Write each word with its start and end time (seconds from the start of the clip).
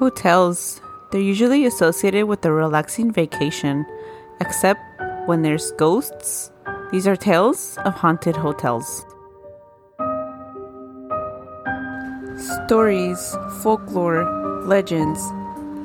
Hotels. 0.00 0.80
They're 1.10 1.20
usually 1.20 1.66
associated 1.66 2.24
with 2.24 2.42
a 2.46 2.50
relaxing 2.50 3.12
vacation, 3.12 3.84
except 4.40 4.80
when 5.26 5.42
there's 5.42 5.72
ghosts. 5.72 6.50
These 6.90 7.06
are 7.06 7.16
tales 7.16 7.76
of 7.84 7.92
haunted 7.92 8.34
hotels. 8.34 9.04
Stories, 12.64 13.36
folklore, 13.62 14.24
legends, 14.64 15.20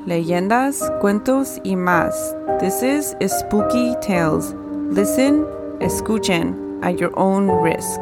leyendas, 0.07 0.79
cuentos 1.01 1.59
y 1.65 1.75
más. 1.75 2.15
This 2.61 2.83
is 2.83 3.17
Spooky 3.27 3.95
Tales. 4.01 4.53
Listen, 4.95 5.43
escuchen 5.81 6.81
at 6.81 6.97
your 6.97 7.11
own 7.19 7.51
risk. 7.51 7.99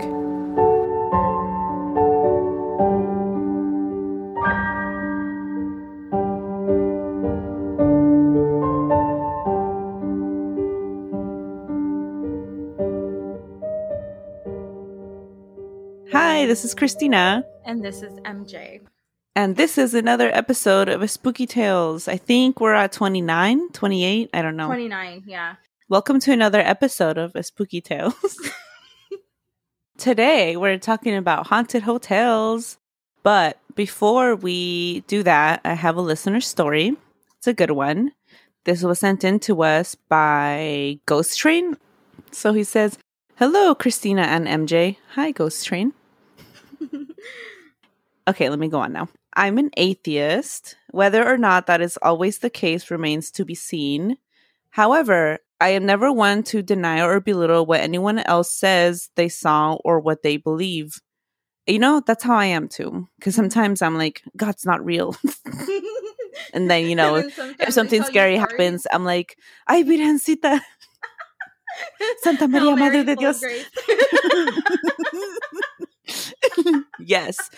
Hi, 16.43 16.47
this 16.47 16.65
is 16.65 16.75
Christina. 16.75 17.45
And 17.63 17.81
this 17.81 18.01
is 18.01 18.11
MJ. 18.25 18.81
And 19.33 19.55
this 19.55 19.77
is 19.77 19.93
another 19.93 20.29
episode 20.29 20.89
of 20.89 21.01
a 21.01 21.07
Spooky 21.07 21.47
Tales. 21.47 22.09
I 22.09 22.17
think 22.17 22.59
we're 22.59 22.73
at 22.73 22.91
29, 22.91 23.69
28, 23.69 24.29
I 24.33 24.41
don't 24.41 24.57
know. 24.57 24.65
29, 24.65 25.23
yeah. 25.25 25.55
Welcome 25.87 26.19
to 26.19 26.33
another 26.33 26.59
episode 26.59 27.17
of 27.17 27.33
a 27.33 27.43
Spooky 27.43 27.79
Tales. 27.79 28.37
Today, 29.97 30.57
we're 30.57 30.77
talking 30.77 31.15
about 31.15 31.47
haunted 31.47 31.83
hotels. 31.83 32.77
But 33.23 33.57
before 33.73 34.35
we 34.35 34.99
do 35.07 35.23
that, 35.23 35.61
I 35.63 35.75
have 35.75 35.95
a 35.95 36.01
listener 36.01 36.41
story. 36.41 36.97
It's 37.37 37.47
a 37.47 37.53
good 37.53 37.71
one. 37.71 38.11
This 38.65 38.83
was 38.83 38.99
sent 38.99 39.23
in 39.23 39.39
to 39.47 39.63
us 39.63 39.95
by 39.95 40.99
Ghost 41.05 41.39
Train. 41.39 41.77
So 42.31 42.51
he 42.51 42.65
says, 42.65 42.97
Hello, 43.37 43.73
Christina 43.73 44.23
and 44.23 44.45
MJ. 44.45 44.97
Hi, 45.13 45.31
Ghost 45.31 45.65
Train. 45.65 45.93
Okay, 48.27 48.49
let 48.49 48.59
me 48.59 48.67
go 48.67 48.79
on 48.79 48.93
now. 48.93 49.09
I'm 49.35 49.57
an 49.57 49.71
atheist. 49.77 50.75
Whether 50.91 51.27
or 51.27 51.37
not 51.37 51.67
that 51.67 51.81
is 51.81 51.97
always 52.01 52.39
the 52.39 52.49
case 52.49 52.91
remains 52.91 53.31
to 53.31 53.45
be 53.45 53.55
seen. 53.55 54.17
However, 54.69 55.39
I 55.59 55.69
am 55.69 55.85
never 55.85 56.11
one 56.11 56.43
to 56.43 56.61
deny 56.61 57.01
or 57.01 57.19
belittle 57.19 57.65
what 57.65 57.79
anyone 57.79 58.19
else 58.19 58.51
says 58.51 59.09
they 59.15 59.29
saw 59.29 59.75
or 59.83 59.99
what 59.99 60.23
they 60.23 60.37
believe. 60.37 60.99
You 61.65 61.79
know, 61.79 62.01
that's 62.05 62.23
how 62.23 62.35
I 62.35 62.45
am 62.45 62.67
too. 62.67 63.07
Because 63.17 63.35
sometimes 63.35 63.81
I'm 63.81 63.97
like, 63.97 64.21
God's 64.35 64.65
not 64.65 64.83
real. 64.83 65.15
and 66.53 66.69
then, 66.69 66.87
you 66.87 66.95
know, 66.95 67.21
then 67.21 67.55
if 67.59 67.73
something 67.73 68.03
scary 68.03 68.35
happens, 68.35 68.85
I'm 68.91 69.05
like, 69.05 69.37
Ay, 69.67 69.83
Virgencita. 69.83 70.59
Santa 72.21 72.47
Maria, 72.47 72.75
Madre 72.75 73.03
de 73.03 73.15
Dios. 73.15 73.43
yes. 76.99 77.49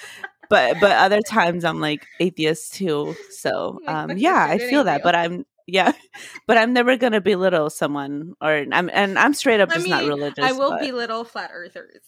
But 0.50 0.80
but 0.80 0.92
other 0.92 1.22
times 1.22 1.64
I'm 1.66 1.80
like 1.80 2.06
atheist 2.20 2.74
too. 2.76 3.16
So 3.32 3.80
um 3.88 4.18
yeah, 4.18 4.48
I 4.50 4.58
feel 4.58 4.84
that, 4.86 5.04
but 5.04 5.16
I'm 5.16 5.46
yeah, 5.68 5.94
but 6.48 6.58
I'm 6.58 6.74
never 6.74 6.98
gonna 6.98 7.22
belittle 7.22 7.70
someone, 7.70 8.34
or 8.42 8.66
I'm 8.72 8.90
and 8.94 9.18
I'm 9.18 9.34
straight 9.34 9.60
up 9.60 9.70
I 9.72 9.76
just 9.76 9.88
not 9.88 10.06
religious. 10.06 10.44
I 10.44 10.52
will 10.52 10.72
but- 10.72 10.82
belittle 10.82 11.23
flat 11.23 11.52
earthers. 11.54 12.02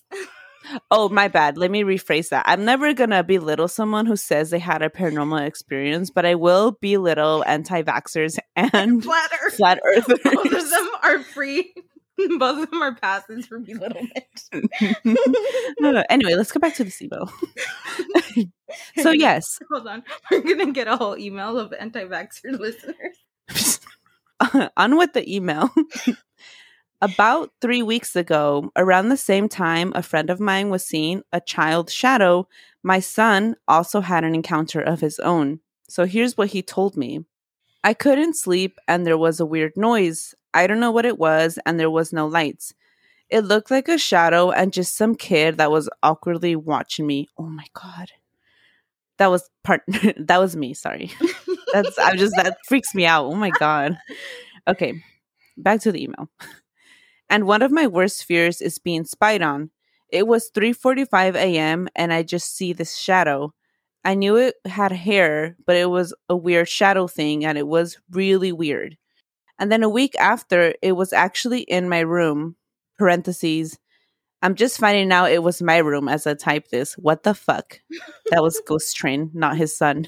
Oh, 0.91 1.07
my 1.07 1.29
bad. 1.29 1.57
Let 1.57 1.71
me 1.71 1.83
rephrase 1.83 2.29
that. 2.29 2.43
I'm 2.45 2.65
never 2.65 2.93
gonna 2.93 3.23
belittle 3.23 3.69
someone 3.69 4.05
who 4.05 4.17
says 4.17 4.49
they 4.49 4.59
had 4.59 4.81
a 4.81 4.89
paranormal 4.89 5.45
experience, 5.47 6.09
but 6.09 6.25
I 6.25 6.35
will 6.35 6.77
belittle 6.81 7.43
anti-vaxxers 7.47 8.37
and 8.55 9.01
flat 9.01 9.31
earthers. 9.41 9.55
flat 9.55 9.79
earthers. 9.85 10.19
Both 10.23 10.45
of 10.45 10.69
them 10.69 10.89
are 11.03 11.19
free. 11.19 11.73
Both 12.39 12.63
of 12.63 12.71
them 12.71 12.81
are 12.81 12.95
passes 12.95 13.45
for 13.45 13.59
belittlement. 13.59 14.49
no, 15.03 15.91
no. 15.91 16.03
Anyway, 16.09 16.35
let's 16.35 16.51
go 16.51 16.59
back 16.59 16.75
to 16.75 16.83
the 16.83 16.93
email. 17.01 17.31
so 19.01 19.11
yes, 19.11 19.59
Hold 19.71 19.87
on. 19.87 20.03
We're 20.31 20.41
gonna 20.41 20.71
get 20.71 20.87
a 20.87 20.97
whole 20.97 21.17
email 21.17 21.59
of 21.59 21.73
anti-vaxxer 21.73 22.57
listeners. 22.59 23.79
on 24.77 24.97
with 24.97 25.13
the 25.13 25.33
email. 25.33 25.69
About 26.99 27.51
three 27.61 27.83
weeks 27.83 28.15
ago, 28.15 28.71
around 28.75 29.09
the 29.09 29.17
same 29.17 29.47
time 29.47 29.91
a 29.93 30.01
friend 30.01 30.31
of 30.31 30.39
mine 30.39 30.69
was 30.69 30.83
seeing 30.83 31.21
a 31.31 31.39
child 31.39 31.91
shadow, 31.91 32.47
my 32.81 32.99
son 32.99 33.55
also 33.67 34.01
had 34.01 34.23
an 34.23 34.33
encounter 34.33 34.81
of 34.81 35.01
his 35.01 35.19
own. 35.19 35.59
So 35.87 36.05
here's 36.05 36.37
what 36.37 36.49
he 36.49 36.63
told 36.63 36.97
me 36.97 37.25
I 37.83 37.93
couldn't 37.93 38.35
sleep 38.35 38.79
and 38.87 39.05
there 39.05 39.17
was 39.17 39.39
a 39.39 39.45
weird 39.45 39.73
noise. 39.77 40.33
I 40.57 40.67
don't 40.67 40.79
know 40.79 40.91
what 40.91 41.05
it 41.05 41.19
was, 41.19 41.59
and 41.65 41.79
there 41.79 41.91
was 41.91 42.11
no 42.11 42.27
lights. 42.27 42.73
It 43.29 43.41
looked 43.41 43.71
like 43.71 43.87
a 43.89 43.97
shadow 43.97 44.51
and 44.51 44.73
just 44.73 44.97
some 44.97 45.15
kid 45.15 45.57
that 45.57 45.71
was 45.71 45.89
awkwardly 46.03 46.55
watching 46.55 47.07
me. 47.07 47.29
Oh 47.37 47.43
my 47.47 47.65
god. 47.73 48.11
That 49.17 49.27
was 49.31 49.49
part 49.63 49.81
that 50.17 50.37
was 50.39 50.55
me, 50.55 50.73
sorry. 50.73 51.11
That's 51.73 51.97
I'm 51.99 52.17
just 52.17 52.35
that 52.35 52.57
freaks 52.67 52.95
me 52.95 53.05
out. 53.05 53.25
Oh 53.25 53.35
my 53.35 53.49
god. 53.51 53.97
Okay, 54.67 55.01
back 55.57 55.81
to 55.81 55.91
the 55.91 56.03
email. 56.03 56.29
And 57.29 57.45
one 57.47 57.61
of 57.61 57.71
my 57.71 57.87
worst 57.87 58.25
fears 58.25 58.61
is 58.61 58.79
being 58.79 59.05
spied 59.05 59.41
on. 59.41 59.71
It 60.09 60.27
was 60.27 60.49
3:45 60.53 61.35
a.m. 61.35 61.89
and 61.95 62.13
I 62.13 62.23
just 62.23 62.55
see 62.55 62.73
this 62.73 62.95
shadow. 62.95 63.53
I 64.05 64.13
knew 64.15 64.37
it 64.37 64.55
had 64.65 64.91
hair, 64.93 65.57
but 65.65 65.75
it 65.75 65.89
was 65.89 66.13
a 66.29 66.35
weird 66.35 66.69
shadow 66.69 67.07
thing 67.07 67.43
and 67.45 67.57
it 67.57 67.67
was 67.67 67.97
really 68.11 68.51
weird. 68.53 68.97
And 69.59 69.71
then 69.71 69.83
a 69.83 69.89
week 69.89 70.15
after, 70.19 70.73
it 70.81 70.93
was 70.93 71.13
actually 71.13 71.61
in 71.61 71.89
my 71.89 71.99
room. 71.99 72.55
Parentheses. 72.97 73.77
I'm 74.41 74.55
just 74.55 74.79
finding 74.79 75.11
out 75.11 75.31
it 75.31 75.43
was 75.43 75.61
my 75.61 75.77
room 75.77 76.07
as 76.07 76.27
I 76.27 76.33
type 76.35 76.69
this. 76.69 76.93
What 76.93 77.23
the 77.23 77.33
fuck? 77.33 77.79
That 78.29 78.43
was 78.43 78.61
Ghost 78.67 78.95
Train, 78.95 79.31
not 79.33 79.57
his 79.57 79.75
son. 79.75 80.07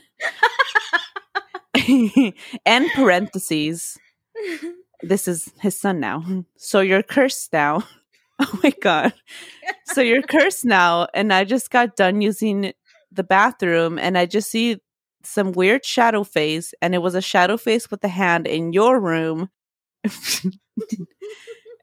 and 2.65 2.91
parentheses. 2.93 3.97
This 5.01 5.27
is 5.27 5.51
his 5.59 5.79
son 5.79 5.99
now. 5.99 6.23
So 6.57 6.81
you're 6.81 7.03
cursed 7.03 7.53
now. 7.53 7.83
Oh 8.41 8.59
my 8.63 8.73
god. 8.81 9.13
So 9.83 9.99
you're 9.99 10.21
cursed 10.21 10.63
now. 10.63 11.07
And 11.13 11.33
I 11.33 11.43
just 11.43 11.71
got 11.71 11.97
done 11.97 12.21
using 12.21 12.71
the 13.11 13.23
bathroom 13.25 13.99
and 13.99 14.17
I 14.17 14.27
just 14.27 14.49
see 14.49 14.77
some 15.23 15.51
weird 15.51 15.85
shadow 15.85 16.23
face. 16.23 16.73
And 16.81 16.95
it 16.95 16.99
was 16.99 17.15
a 17.15 17.21
shadow 17.21 17.57
face 17.57 17.89
with 17.91 18.03
a 18.03 18.07
hand 18.07 18.47
in 18.47 18.73
your 18.73 18.99
room. 18.99 19.49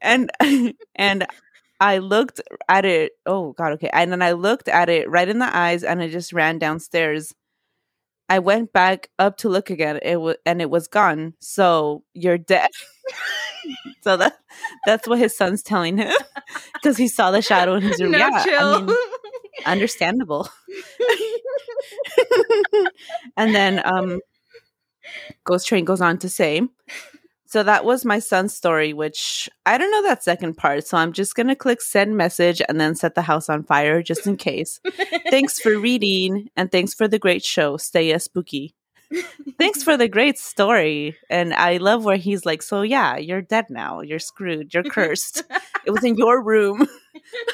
and 0.00 0.30
and 0.94 1.26
I 1.80 1.98
looked 1.98 2.40
at 2.68 2.84
it. 2.84 3.12
Oh 3.26 3.52
god, 3.52 3.72
okay. 3.74 3.90
And 3.92 4.10
then 4.10 4.22
I 4.22 4.32
looked 4.32 4.68
at 4.68 4.88
it 4.88 5.08
right 5.10 5.28
in 5.28 5.38
the 5.38 5.56
eyes 5.56 5.84
and 5.84 6.00
I 6.00 6.08
just 6.08 6.32
ran 6.32 6.58
downstairs. 6.58 7.34
I 8.28 8.40
went 8.40 8.72
back 8.72 9.10
up 9.18 9.36
to 9.38 9.48
look 9.48 9.70
again. 9.70 9.98
It 10.02 10.16
was 10.16 10.36
and 10.46 10.60
it 10.60 10.70
was 10.70 10.88
gone. 10.88 11.34
So 11.40 12.02
you're 12.14 12.38
dead. 12.38 12.70
so 14.02 14.16
that 14.16 14.38
that's 14.86 15.06
what 15.06 15.18
his 15.18 15.36
son's 15.36 15.62
telling 15.62 15.98
him 15.98 16.14
because 16.74 16.96
he 16.96 17.08
saw 17.08 17.30
the 17.30 17.42
shadow 17.42 17.74
in 17.74 17.82
his 17.82 18.00
room. 18.00 18.12
no 18.12 18.18
yeah, 18.18 18.30
I 18.32 18.44
chill. 18.44 18.82
mean, 18.82 18.96
understandable. 19.64 20.48
and 23.36 23.54
then 23.54 23.80
um, 23.84 24.20
Ghost 25.44 25.66
Train 25.66 25.84
goes 25.84 26.00
on 26.00 26.18
to 26.18 26.28
say, 26.28 26.62
so 27.48 27.62
that 27.62 27.84
was 27.84 28.04
my 28.04 28.18
son's 28.18 28.54
story, 28.54 28.92
which 28.92 29.48
I 29.64 29.78
don't 29.78 29.90
know 29.90 30.02
that 30.02 30.24
second 30.24 30.56
part. 30.56 30.86
So 30.86 30.98
I'm 30.98 31.12
just 31.12 31.34
gonna 31.36 31.54
click 31.56 31.80
send 31.80 32.16
message 32.16 32.60
and 32.68 32.80
then 32.80 32.94
set 32.94 33.14
the 33.14 33.22
house 33.22 33.48
on 33.48 33.62
fire 33.62 34.02
just 34.02 34.26
in 34.26 34.36
case. 34.36 34.80
thanks 35.30 35.60
for 35.60 35.78
reading 35.78 36.50
and 36.56 36.70
thanks 36.70 36.92
for 36.92 37.06
the 37.06 37.18
great 37.18 37.44
show. 37.44 37.76
Stay 37.76 38.10
a 38.10 38.18
spooky. 38.18 38.74
thanks 39.58 39.84
for 39.84 39.96
the 39.96 40.08
great 40.08 40.38
story. 40.38 41.16
And 41.30 41.54
I 41.54 41.76
love 41.76 42.04
where 42.04 42.16
he's 42.16 42.44
like, 42.44 42.62
so 42.62 42.82
yeah, 42.82 43.16
you're 43.16 43.42
dead 43.42 43.66
now. 43.70 44.00
You're 44.00 44.18
screwed. 44.18 44.74
You're 44.74 44.82
cursed. 44.82 45.44
it 45.86 45.92
was 45.92 46.02
in 46.02 46.16
your 46.16 46.42
room. 46.42 46.86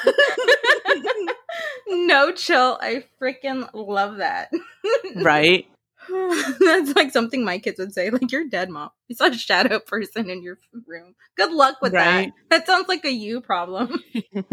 no 1.88 2.32
chill. 2.32 2.78
I 2.80 3.04
freaking 3.20 3.68
love 3.74 4.18
that. 4.18 4.50
right? 5.16 5.66
That's 6.08 6.94
like 6.96 7.12
something 7.12 7.44
my 7.44 7.58
kids 7.58 7.78
would 7.78 7.92
say. 7.94 8.10
Like, 8.10 8.32
you're 8.32 8.48
dead, 8.48 8.70
mom. 8.70 8.90
You 9.08 9.14
saw 9.14 9.26
a 9.26 9.34
shadow 9.34 9.78
person 9.78 10.28
in 10.30 10.42
your 10.42 10.58
room. 10.86 11.14
Good 11.36 11.52
luck 11.52 11.76
with 11.80 11.94
Right. 11.94 12.32
that. 12.50 12.64
That 12.64 12.66
sounds 12.66 12.88
like 12.88 13.04
a 13.04 13.12
you 13.12 13.40
problem. 13.40 14.02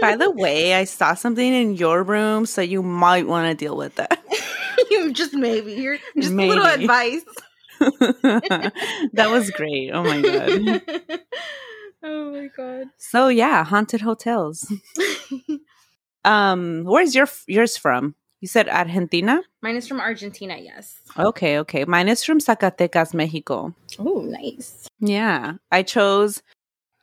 By 0.00 0.16
the 0.16 0.32
way, 0.34 0.74
I 0.74 0.84
saw 0.84 1.14
something 1.14 1.52
in 1.52 1.74
your 1.74 2.02
room, 2.02 2.46
so 2.46 2.62
you 2.62 2.82
might 2.82 3.26
want 3.26 3.48
to 3.48 3.54
deal 3.64 3.76
with 3.76 3.96
that. 3.96 4.22
you 4.90 5.12
just 5.12 5.34
maybe. 5.34 5.72
You're 5.74 5.98
just 6.16 6.32
a 6.32 6.36
little 6.36 6.64
advice. 6.66 7.24
that 7.80 9.28
was 9.30 9.50
great. 9.50 9.90
Oh 9.92 10.04
my 10.04 10.22
god. 10.22 10.82
oh 12.04 12.30
my 12.30 12.48
god. 12.56 12.86
So 12.98 13.28
yeah, 13.28 13.64
haunted 13.64 14.00
hotels. 14.02 14.72
Um, 16.24 16.84
where's 16.84 17.14
your 17.14 17.28
yours 17.46 17.76
from? 17.76 18.14
You 18.40 18.48
said 18.48 18.68
Argentina? 18.68 19.40
Mine 19.62 19.76
is 19.76 19.86
from 19.86 20.00
Argentina, 20.00 20.56
yes. 20.58 20.98
Okay, 21.16 21.58
okay. 21.60 21.84
Mine 21.84 22.08
is 22.08 22.24
from 22.24 22.40
Zacatecas, 22.40 23.14
Mexico. 23.14 23.72
Oh, 24.00 24.20
nice. 24.22 24.88
Yeah. 24.98 25.54
I 25.70 25.84
chose 25.84 26.42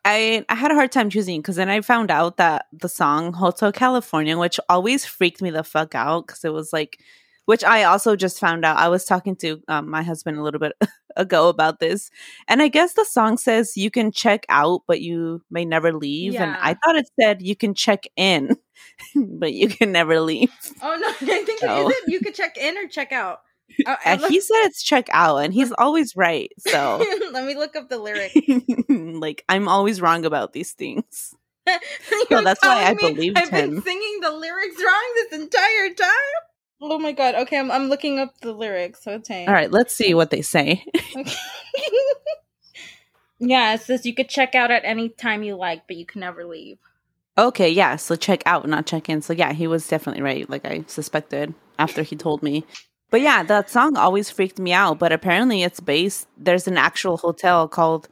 I 0.06 0.45
I 0.50 0.56
had 0.56 0.71
a 0.71 0.75
hard 0.75 0.92
time 0.92 1.10
choosing 1.10 1.42
because 1.42 1.56
then 1.56 1.69
I 1.69 1.81
found 1.81 2.12
out 2.12 2.38
that 2.38 2.66
the 2.74 2.89
song 2.89 3.33
Hotel 3.33 3.71
California, 3.71 4.38
which 4.38 4.60
always 4.69 5.06
freaked 5.06 5.42
me 5.42 5.50
the 5.50 5.63
fuck 5.63 5.95
out 5.95 6.27
because 6.27 6.44
it 6.44 6.54
was 6.54 6.74
like 6.74 7.00
which 7.45 7.63
I 7.63 7.83
also 7.83 8.16
just 8.16 8.39
found 8.39 8.63
out. 8.63 8.77
I 8.77 8.89
was 8.89 9.06
talking 9.06 9.36
to 9.38 9.62
um, 9.68 9.89
my 9.89 10.04
husband 10.04 10.38
a 10.38 10.44
little 10.44 10.60
bit 10.60 10.74
ago 11.16 11.50
about 11.50 11.80
this. 11.80 12.12
And 12.48 12.62
I 12.62 12.68
guess 12.68 12.94
the 12.94 13.06
song 13.06 13.38
says 13.38 13.75
you 13.75 13.89
can 13.89 14.12
check 14.12 14.45
out, 14.50 14.83
but 14.88 15.01
you 15.01 15.42
may 15.50 15.66
never 15.66 15.92
leave. 15.92 16.36
And 16.36 16.56
I 16.62 16.75
thought 16.75 16.95
it 16.95 17.10
said 17.19 17.42
you 17.42 17.56
can 17.56 17.74
check 17.74 18.06
in, 18.16 18.56
but 19.15 19.53
you 19.53 19.67
can 19.69 19.91
never 19.91 20.19
leave. 20.19 20.51
Oh 20.81 20.97
no, 20.99 21.07
I 21.33 21.43
think 21.43 21.59
it 21.61 22.03
you 22.07 22.19
could 22.19 22.35
check 22.35 22.57
in 22.57 22.77
or 22.77 22.87
check 22.87 23.11
out. 23.11 23.41
Uh, 23.85 23.91
uh, 23.91 23.95
And 24.03 24.21
he 24.25 24.41
said 24.41 24.55
it's 24.63 24.81
check 24.81 25.07
out, 25.11 25.37
and 25.37 25.53
he's 25.53 25.71
always 25.71 26.15
right. 26.15 26.51
So, 26.57 27.05
Let 27.31 27.45
me 27.45 27.53
look 27.55 27.75
up 27.75 27.87
the 27.87 27.99
lyric. 27.99 28.31
like, 28.89 29.45
I'm 29.47 29.67
always 29.69 30.01
wrong 30.01 30.25
about 30.25 30.53
these 30.53 30.71
things. 30.71 31.35
You're 32.29 32.41
that's 32.43 32.65
why 32.65 32.83
I 32.85 32.95
believed 32.95 33.37
I've 33.37 33.51
been 33.51 33.77
him. 33.77 33.81
singing 33.83 34.19
the 34.21 34.31
lyrics 34.31 34.75
wrong 34.83 35.13
this 35.15 35.39
entire 35.39 35.93
time. 35.93 36.33
Oh 36.81 36.97
my 36.97 37.11
god. 37.11 37.35
Okay, 37.35 37.59
I'm, 37.59 37.69
I'm 37.71 37.89
looking 37.89 38.19
up 38.19 38.39
the 38.41 38.53
lyrics. 38.53 39.03
So 39.03 39.11
it's 39.13 39.29
All 39.29 39.47
right, 39.47 39.71
let's 39.71 39.93
see 39.93 40.13
what 40.13 40.31
they 40.31 40.41
say. 40.41 40.83
Okay. 41.15 41.31
yeah, 43.39 43.73
it 43.73 43.81
says 43.81 44.05
you 44.05 44.15
could 44.15 44.29
check 44.29 44.55
out 44.55 44.71
at 44.71 44.83
any 44.85 45.09
time 45.09 45.43
you 45.43 45.55
like, 45.55 45.87
but 45.87 45.97
you 45.97 46.05
can 46.05 46.21
never 46.21 46.45
leave. 46.45 46.77
Okay, 47.37 47.69
yeah, 47.69 47.95
so 47.95 48.15
check 48.15 48.43
out, 48.45 48.67
not 48.67 48.85
check 48.85 49.07
in. 49.09 49.21
So 49.21 49.33
yeah, 49.33 49.53
he 49.53 49.67
was 49.67 49.87
definitely 49.87 50.21
right, 50.21 50.49
like 50.49 50.65
I 50.65 50.83
suspected 50.87 51.53
after 51.77 52.03
he 52.03 52.15
told 52.15 52.43
me. 52.43 52.65
But 53.11 53.21
yeah, 53.21 53.43
that 53.43 53.69
song 53.69 53.97
always 53.97 54.29
freaked 54.29 54.59
me 54.59 54.73
out. 54.73 54.99
But 54.99 55.11
apparently, 55.11 55.63
it's 55.63 55.79
based. 55.79 56.27
There's 56.37 56.67
an 56.67 56.77
actual 56.77 57.17
hotel 57.17 57.67
called 57.67 58.07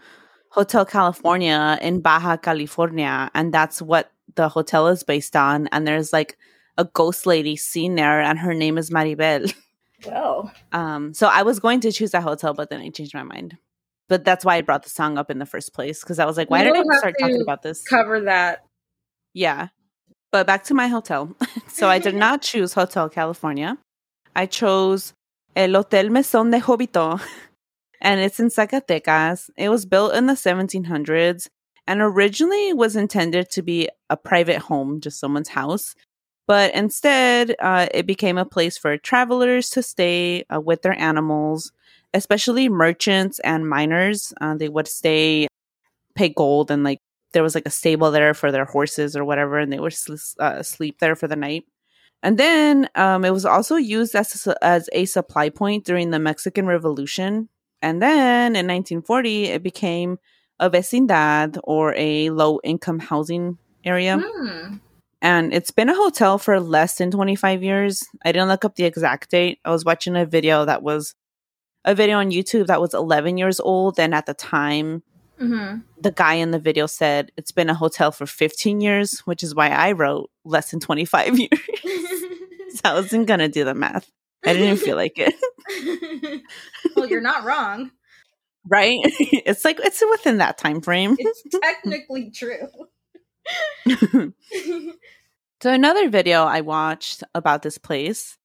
Hotel 0.51 0.85
California 0.85 1.77
in 1.81 1.99
Baja 2.01 2.37
California, 2.37 3.29
and 3.33 3.53
that's 3.53 3.81
what 3.81 4.11
the 4.35 4.49
hotel 4.49 4.87
is 4.87 5.03
based 5.03 5.35
on. 5.35 5.67
And 5.71 5.85
there's 5.85 6.13
like 6.13 6.37
a 6.77 6.85
ghost 6.85 7.25
lady 7.25 7.55
seen 7.57 7.95
there, 7.95 8.21
and 8.21 8.39
her 8.39 8.53
name 8.53 8.77
is 8.77 8.89
Maribel. 8.89 9.53
Well, 10.05 10.51
Um, 10.71 11.15
so 11.15 11.27
I 11.27 11.41
was 11.41 11.59
going 11.59 11.79
to 11.79 11.91
choose 11.91 12.11
that 12.11 12.21
hotel, 12.21 12.53
but 12.53 12.69
then 12.69 12.81
I 12.81 12.89
changed 12.89 13.15
my 13.15 13.23
mind. 13.23 13.57
But 14.07 14.23
that's 14.23 14.45
why 14.45 14.57
I 14.57 14.61
brought 14.61 14.83
the 14.83 14.91
song 14.91 15.17
up 15.17 15.31
in 15.31 15.39
the 15.39 15.45
first 15.47 15.73
place 15.73 16.01
because 16.01 16.19
I 16.19 16.25
was 16.25 16.37
like, 16.37 16.51
why 16.51 16.63
did 16.63 16.75
I 16.75 16.83
start 16.99 17.15
talking 17.19 17.41
about 17.41 17.63
this? 17.63 17.83
cover 17.83 18.21
that. 18.21 18.66
Yeah. 19.37 19.67
But 20.31 20.47
back 20.47 20.63
to 20.65 20.73
my 20.73 20.87
hotel. 20.87 21.35
so 21.67 21.87
I 21.87 21.99
did 21.99 22.15
not 22.25 22.41
choose 22.41 22.73
Hotel 22.73 23.07
California. 23.07 23.77
I 24.35 24.47
chose 24.47 25.13
El 25.55 25.73
Hotel 25.73 26.07
Mesón 26.07 26.51
de 26.51 26.59
Jobito. 26.59 27.21
And 28.01 28.19
it's 28.19 28.39
in 28.39 28.47
Zacatecas. 28.49 29.49
It 29.55 29.69
was 29.69 29.85
built 29.85 30.13
in 30.15 30.25
the 30.27 30.33
1700s 30.33 31.47
and 31.87 32.01
originally 32.01 32.73
was 32.73 32.95
intended 32.95 33.49
to 33.51 33.61
be 33.61 33.89
a 34.09 34.17
private 34.17 34.59
home, 34.59 35.01
just 35.01 35.19
someone's 35.19 35.49
house. 35.49 35.95
But 36.47 36.73
instead, 36.75 37.55
uh, 37.59 37.87
it 37.93 38.05
became 38.05 38.37
a 38.37 38.45
place 38.45 38.77
for 38.77 38.97
travelers 38.97 39.69
to 39.71 39.83
stay 39.83 40.45
uh, 40.53 40.61
with 40.61 40.81
their 40.81 40.99
animals, 40.99 41.71
especially 42.13 42.69
merchants 42.69 43.39
and 43.39 43.69
miners. 43.69 44.33
Uh, 44.41 44.55
they 44.55 44.69
would 44.69 44.87
stay, 44.87 45.47
pay 46.15 46.29
gold, 46.29 46.69
and 46.69 46.83
like 46.83 46.99
there 47.37 47.43
was 47.43 47.53
like 47.53 47.67
a 47.67 47.69
stable 47.69 48.09
there 48.09 48.33
for 48.33 48.51
their 48.51 48.65
horses 48.65 49.15
or 49.15 49.23
whatever, 49.23 49.59
and 49.59 49.71
they 49.71 49.79
would 49.79 49.93
sl- 49.93 50.15
uh, 50.39 50.63
sleep 50.63 50.97
there 50.97 51.15
for 51.15 51.27
the 51.27 51.35
night. 51.35 51.65
And 52.23 52.35
then 52.35 52.89
um, 52.95 53.23
it 53.23 53.29
was 53.29 53.45
also 53.45 53.75
used 53.75 54.15
as 54.15 54.47
a, 54.47 54.65
as 54.65 54.89
a 54.91 55.05
supply 55.05 55.49
point 55.49 55.85
during 55.85 56.09
the 56.09 56.17
Mexican 56.17 56.65
Revolution. 56.65 57.47
And 57.79 58.01
then 58.01 58.55
in 58.55 58.65
1940, 58.65 59.43
it 59.49 59.61
became 59.61 60.17
a 60.59 60.67
vecindad 60.67 61.59
or 61.63 61.93
a 61.95 62.31
low 62.31 62.59
income 62.63 62.97
housing 62.97 63.59
area. 63.85 64.17
Hmm. 64.19 64.77
And 65.21 65.53
it's 65.53 65.69
been 65.69 65.89
a 65.89 65.95
hotel 65.95 66.39
for 66.39 66.59
less 66.59 66.95
than 66.95 67.11
25 67.11 67.61
years. 67.61 68.03
I 68.25 68.31
didn't 68.31 68.47
look 68.47 68.65
up 68.65 68.77
the 68.77 68.85
exact 68.85 69.29
date. 69.29 69.59
I 69.63 69.69
was 69.69 69.85
watching 69.85 70.15
a 70.15 70.25
video 70.25 70.65
that 70.65 70.81
was 70.81 71.13
a 71.85 71.93
video 71.93 72.17
on 72.17 72.31
YouTube 72.31 72.65
that 72.65 72.81
was 72.81 72.95
11 72.95 73.37
years 73.37 73.59
old. 73.59 73.99
And 73.99 74.15
at 74.15 74.25
the 74.25 74.33
time, 74.33 75.03
Mhm. 75.39 75.83
the 76.01 76.11
guy 76.11 76.33
in 76.35 76.51
the 76.51 76.59
video 76.59 76.85
said 76.87 77.31
it's 77.37 77.51
been 77.51 77.69
a 77.69 77.73
hotel 77.75 78.11
for 78.11 78.25
15 78.25 78.81
years, 78.81 79.19
which 79.21 79.43
is 79.43 79.53
why 79.53 79.69
I 79.69 79.91
wrote 79.91 80.29
less 80.45 80.71
than 80.71 80.79
25 80.79 81.37
years. 81.39 81.59
so 82.73 82.81
I 82.85 82.93
wasn't 82.93 83.27
going 83.27 83.39
to 83.41 83.47
do 83.47 83.63
the 83.63 83.73
math. 83.75 84.09
I 84.45 84.53
didn't 84.53 84.77
feel 84.77 84.95
like 84.95 85.13
it. 85.17 86.41
well, 86.95 87.07
you're 87.07 87.21
not 87.21 87.43
wrong. 87.43 87.91
right? 88.67 88.99
it's 89.03 89.63
like 89.65 89.79
it's 89.83 90.01
within 90.11 90.37
that 90.39 90.57
time 90.57 90.81
frame. 90.81 91.15
It's 91.19 91.43
technically 91.61 92.31
true. 92.31 92.67
So 95.61 95.71
another 95.71 96.09
video 96.09 96.43
I 96.43 96.61
watched 96.61 97.23
about 97.33 97.63
this 97.63 97.77
place, 97.77 98.37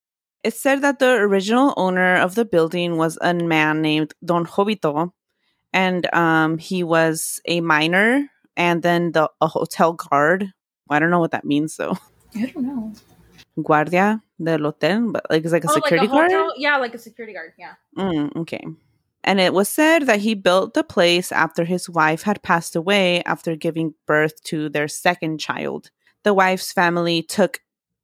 it 0.43 0.53
said 0.55 0.81
that 0.81 0.99
the 0.99 1.11
original 1.11 1.73
owner 1.77 2.15
of 2.15 2.33
the 2.35 2.43
building 2.45 2.97
was 2.97 3.17
a 3.21 3.33
man 3.33 3.81
named 3.81 4.13
Don 4.25 4.45
Jobito, 4.45 5.11
and 5.73 6.13
um, 6.13 6.57
he 6.57 6.83
was 6.83 7.41
a 7.45 7.61
miner 7.61 8.29
and 8.55 8.81
then 8.83 9.11
the 9.11 9.29
a 9.41 9.47
hotel 9.47 9.93
guard. 9.93 10.53
I 10.89 10.99
don't 10.99 11.09
know 11.09 11.19
what 11.19 11.31
that 11.31 11.45
means 11.45 11.77
though. 11.77 11.97
I 12.35 12.45
don't 12.45 12.65
know. 12.65 12.93
Guardia 13.61 14.21
del 14.41 14.59
hotel, 14.59 15.11
but 15.11 15.25
like 15.29 15.43
it's 15.43 15.53
like 15.53 15.65
a 15.65 15.69
oh, 15.69 15.73
security 15.73 16.07
like 16.07 16.09
a 16.09 16.13
guard. 16.13 16.31
hotel? 16.31 16.53
Yeah, 16.57 16.77
like 16.77 16.93
a 16.95 16.99
security 16.99 17.33
guard. 17.33 17.53
Yeah. 17.57 17.73
Mm, 17.97 18.35
okay. 18.37 18.65
And 19.23 19.39
it 19.39 19.53
was 19.53 19.69
said 19.69 20.03
that 20.07 20.19
he 20.19 20.33
built 20.33 20.73
the 20.73 20.83
place 20.83 21.31
after 21.31 21.63
his 21.63 21.89
wife 21.89 22.23
had 22.23 22.43
passed 22.43 22.75
away 22.75 23.23
after 23.23 23.55
giving 23.55 23.93
birth 24.05 24.43
to 24.45 24.69
their 24.69 24.87
second 24.87 25.39
child. 25.39 25.91
The 26.23 26.33
wife's 26.33 26.73
family 26.73 27.23
took 27.23 27.59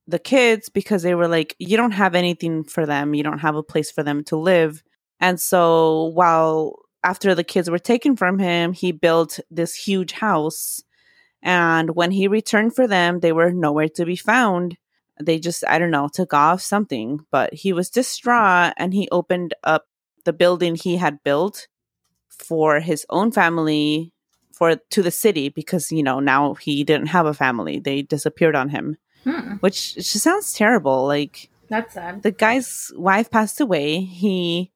the 0.07 0.19
kids 0.19 0.69
because 0.69 1.03
they 1.03 1.15
were 1.15 1.27
like, 1.27 1.55
you 1.59 1.77
don't 1.77 1.91
have 1.91 2.15
anything 2.15 2.63
for 2.63 2.85
them, 2.85 3.13
you 3.13 3.23
don't 3.23 3.39
have 3.39 3.55
a 3.55 3.63
place 3.63 3.91
for 3.91 4.01
them 4.01 4.23
to 4.25 4.37
live. 4.37 4.81
And 5.19 5.39
so 5.39 6.05
while 6.13 6.78
after 7.03 7.33
the 7.35 7.43
kids 7.43 7.69
were 7.69 7.79
taken 7.79 8.15
from 8.15 8.39
him, 8.39 8.73
he 8.73 8.91
built 8.91 9.39
this 9.49 9.73
huge 9.75 10.11
house. 10.13 10.81
And 11.41 11.95
when 11.95 12.11
he 12.11 12.27
returned 12.27 12.75
for 12.75 12.87
them, 12.87 13.19
they 13.21 13.31
were 13.31 13.51
nowhere 13.51 13.89
to 13.89 14.05
be 14.05 14.15
found 14.15 14.77
they 15.21 15.37
just 15.37 15.65
i 15.67 15.77
don't 15.77 15.91
know 15.91 16.07
took 16.07 16.33
off 16.33 16.61
something 16.61 17.19
but 17.29 17.53
he 17.53 17.73
was 17.73 17.89
distraught 17.89 18.71
and 18.77 18.93
he 18.93 19.05
opened 19.11 19.53
up 19.65 19.85
the 20.23 20.31
building 20.31 20.75
he 20.75 20.95
had 20.95 21.21
built 21.25 21.67
for 22.29 22.79
his 22.79 23.05
own 23.09 23.29
family 23.29 24.13
for 24.53 24.77
to 24.89 25.01
the 25.03 25.11
city 25.11 25.49
because 25.49 25.91
you 25.91 26.01
know 26.01 26.21
now 26.21 26.53
he 26.53 26.85
didn't 26.85 27.07
have 27.07 27.25
a 27.25 27.33
family 27.33 27.79
they 27.79 28.01
disappeared 28.01 28.55
on 28.55 28.69
him 28.69 28.97
Hmm. 29.25 29.55
which 29.59 29.95
just 29.95 30.21
sounds 30.21 30.53
terrible 30.53 31.05
like 31.05 31.49
That's 31.67 31.95
sad. 31.95 32.23
the 32.23 32.31
guy's 32.31 32.89
wife 32.95 33.29
passed 33.29 33.59
away 33.59 33.99
he 33.99 34.71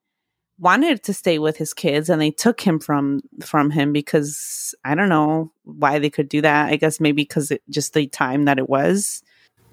wanted 0.64 1.04
to 1.04 1.14
stay 1.14 1.38
with 1.40 1.58
his 1.58 1.74
kids 1.74 2.10
and 2.10 2.22
they 2.22 2.32
took 2.32 2.62
him 2.62 2.80
from 2.80 3.22
from 3.42 3.70
him 3.70 3.92
because 3.94 4.74
i 4.86 4.96
don't 4.96 5.10
know 5.10 5.52
why 5.64 6.00
they 6.00 6.10
could 6.10 6.30
do 6.30 6.42
that 6.42 6.68
i 6.68 6.76
guess 6.78 7.00
maybe 7.00 7.24
because 7.24 7.52
it 7.52 7.62
just 7.70 7.94
the 7.94 8.08
time 8.08 8.46
that 8.46 8.58
it 8.58 8.70
was 8.70 9.22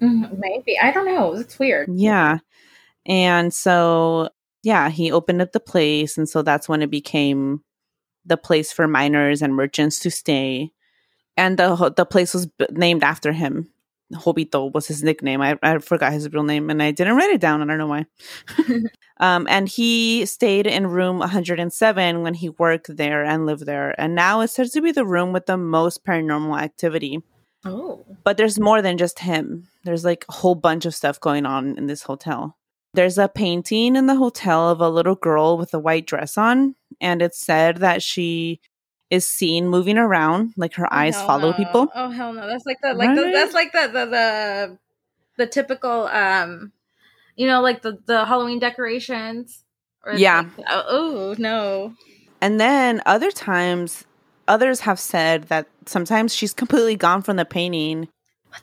Mhm, 0.01 0.37
Maybe. 0.39 0.79
I 0.79 0.91
don't 0.91 1.05
know. 1.05 1.35
It's 1.35 1.59
weird. 1.59 1.87
Yeah. 1.93 2.39
And 3.05 3.53
so, 3.53 4.29
yeah, 4.63 4.89
he 4.89 5.11
opened 5.11 5.41
up 5.41 5.51
the 5.51 5.59
place. 5.59 6.17
And 6.17 6.27
so 6.27 6.41
that's 6.41 6.67
when 6.67 6.81
it 6.81 6.89
became 6.89 7.61
the 8.25 8.37
place 8.37 8.71
for 8.71 8.87
miners 8.87 9.41
and 9.41 9.55
merchants 9.55 9.99
to 9.99 10.11
stay. 10.11 10.71
And 11.37 11.57
the, 11.57 11.93
the 11.95 12.05
place 12.05 12.33
was 12.33 12.47
b- 12.47 12.65
named 12.71 13.03
after 13.03 13.31
him. 13.31 13.69
Jobito 14.13 14.71
was 14.73 14.87
his 14.87 15.03
nickname. 15.03 15.41
I, 15.41 15.57
I 15.61 15.77
forgot 15.79 16.13
his 16.13 16.31
real 16.31 16.43
name 16.43 16.69
and 16.69 16.81
I 16.81 16.91
didn't 16.91 17.15
write 17.15 17.31
it 17.31 17.41
down. 17.41 17.61
I 17.61 17.65
don't 17.65 17.77
know 17.77 17.87
why. 17.87 18.05
um, 19.19 19.47
and 19.49 19.67
he 19.67 20.25
stayed 20.25 20.67
in 20.67 20.87
room 20.87 21.19
107 21.19 22.21
when 22.21 22.33
he 22.33 22.49
worked 22.49 22.95
there 22.95 23.23
and 23.23 23.45
lived 23.45 23.65
there. 23.65 23.99
And 23.99 24.15
now 24.15 24.41
it's 24.41 24.53
said 24.53 24.71
to 24.71 24.81
be 24.81 24.91
the 24.91 25.05
room 25.05 25.33
with 25.33 25.45
the 25.45 25.57
most 25.57 26.05
paranormal 26.05 26.61
activity 26.61 27.21
Oh. 27.63 28.03
but 28.23 28.37
there's 28.37 28.59
more 28.59 28.81
than 28.81 28.97
just 28.97 29.19
him. 29.19 29.67
There's 29.83 30.03
like 30.03 30.25
a 30.27 30.33
whole 30.33 30.55
bunch 30.55 30.85
of 30.85 30.95
stuff 30.95 31.19
going 31.19 31.45
on 31.45 31.77
in 31.77 31.85
this 31.85 32.03
hotel. 32.03 32.57
There's 32.93 33.17
a 33.17 33.29
painting 33.29 33.95
in 33.95 34.07
the 34.07 34.15
hotel 34.15 34.69
of 34.69 34.81
a 34.81 34.89
little 34.89 35.15
girl 35.15 35.57
with 35.57 35.73
a 35.73 35.79
white 35.79 36.07
dress 36.07 36.37
on, 36.37 36.75
and 36.99 37.21
it's 37.21 37.39
said 37.39 37.77
that 37.77 38.03
she 38.03 38.59
is 39.11 39.27
seen 39.27 39.67
moving 39.67 39.97
around, 39.97 40.53
like 40.57 40.73
her 40.75 40.91
eyes 40.91 41.15
Hell 41.15 41.27
follow 41.27 41.51
no. 41.51 41.53
people. 41.53 41.87
Oh 41.93 42.09
hell 42.09 42.33
no! 42.33 42.47
That's 42.47 42.65
like 42.65 42.77
the 42.81 42.93
like 42.93 43.15
the, 43.15 43.29
that's 43.31 43.53
like 43.53 43.71
the, 43.71 43.87
the 43.87 44.05
the 44.05 44.77
the 45.37 45.47
typical 45.47 46.07
um, 46.07 46.71
you 47.35 47.45
know, 47.45 47.61
like 47.61 47.83
the 47.83 47.99
the 48.05 48.25
Halloween 48.25 48.59
decorations. 48.59 49.63
Or 50.03 50.13
Yeah. 50.13 50.41
like, 50.57 50.65
oh, 50.67 50.83
oh 50.87 51.35
no. 51.37 51.93
And 52.41 52.59
then 52.59 53.03
other 53.05 53.29
times, 53.29 54.03
others 54.47 54.79
have 54.79 54.99
said 54.99 55.43
that 55.43 55.67
sometimes 55.85 56.33
she's 56.33 56.53
completely 56.55 56.95
gone 56.95 57.21
from 57.21 57.35
the 57.35 57.45
painting, 57.45 58.07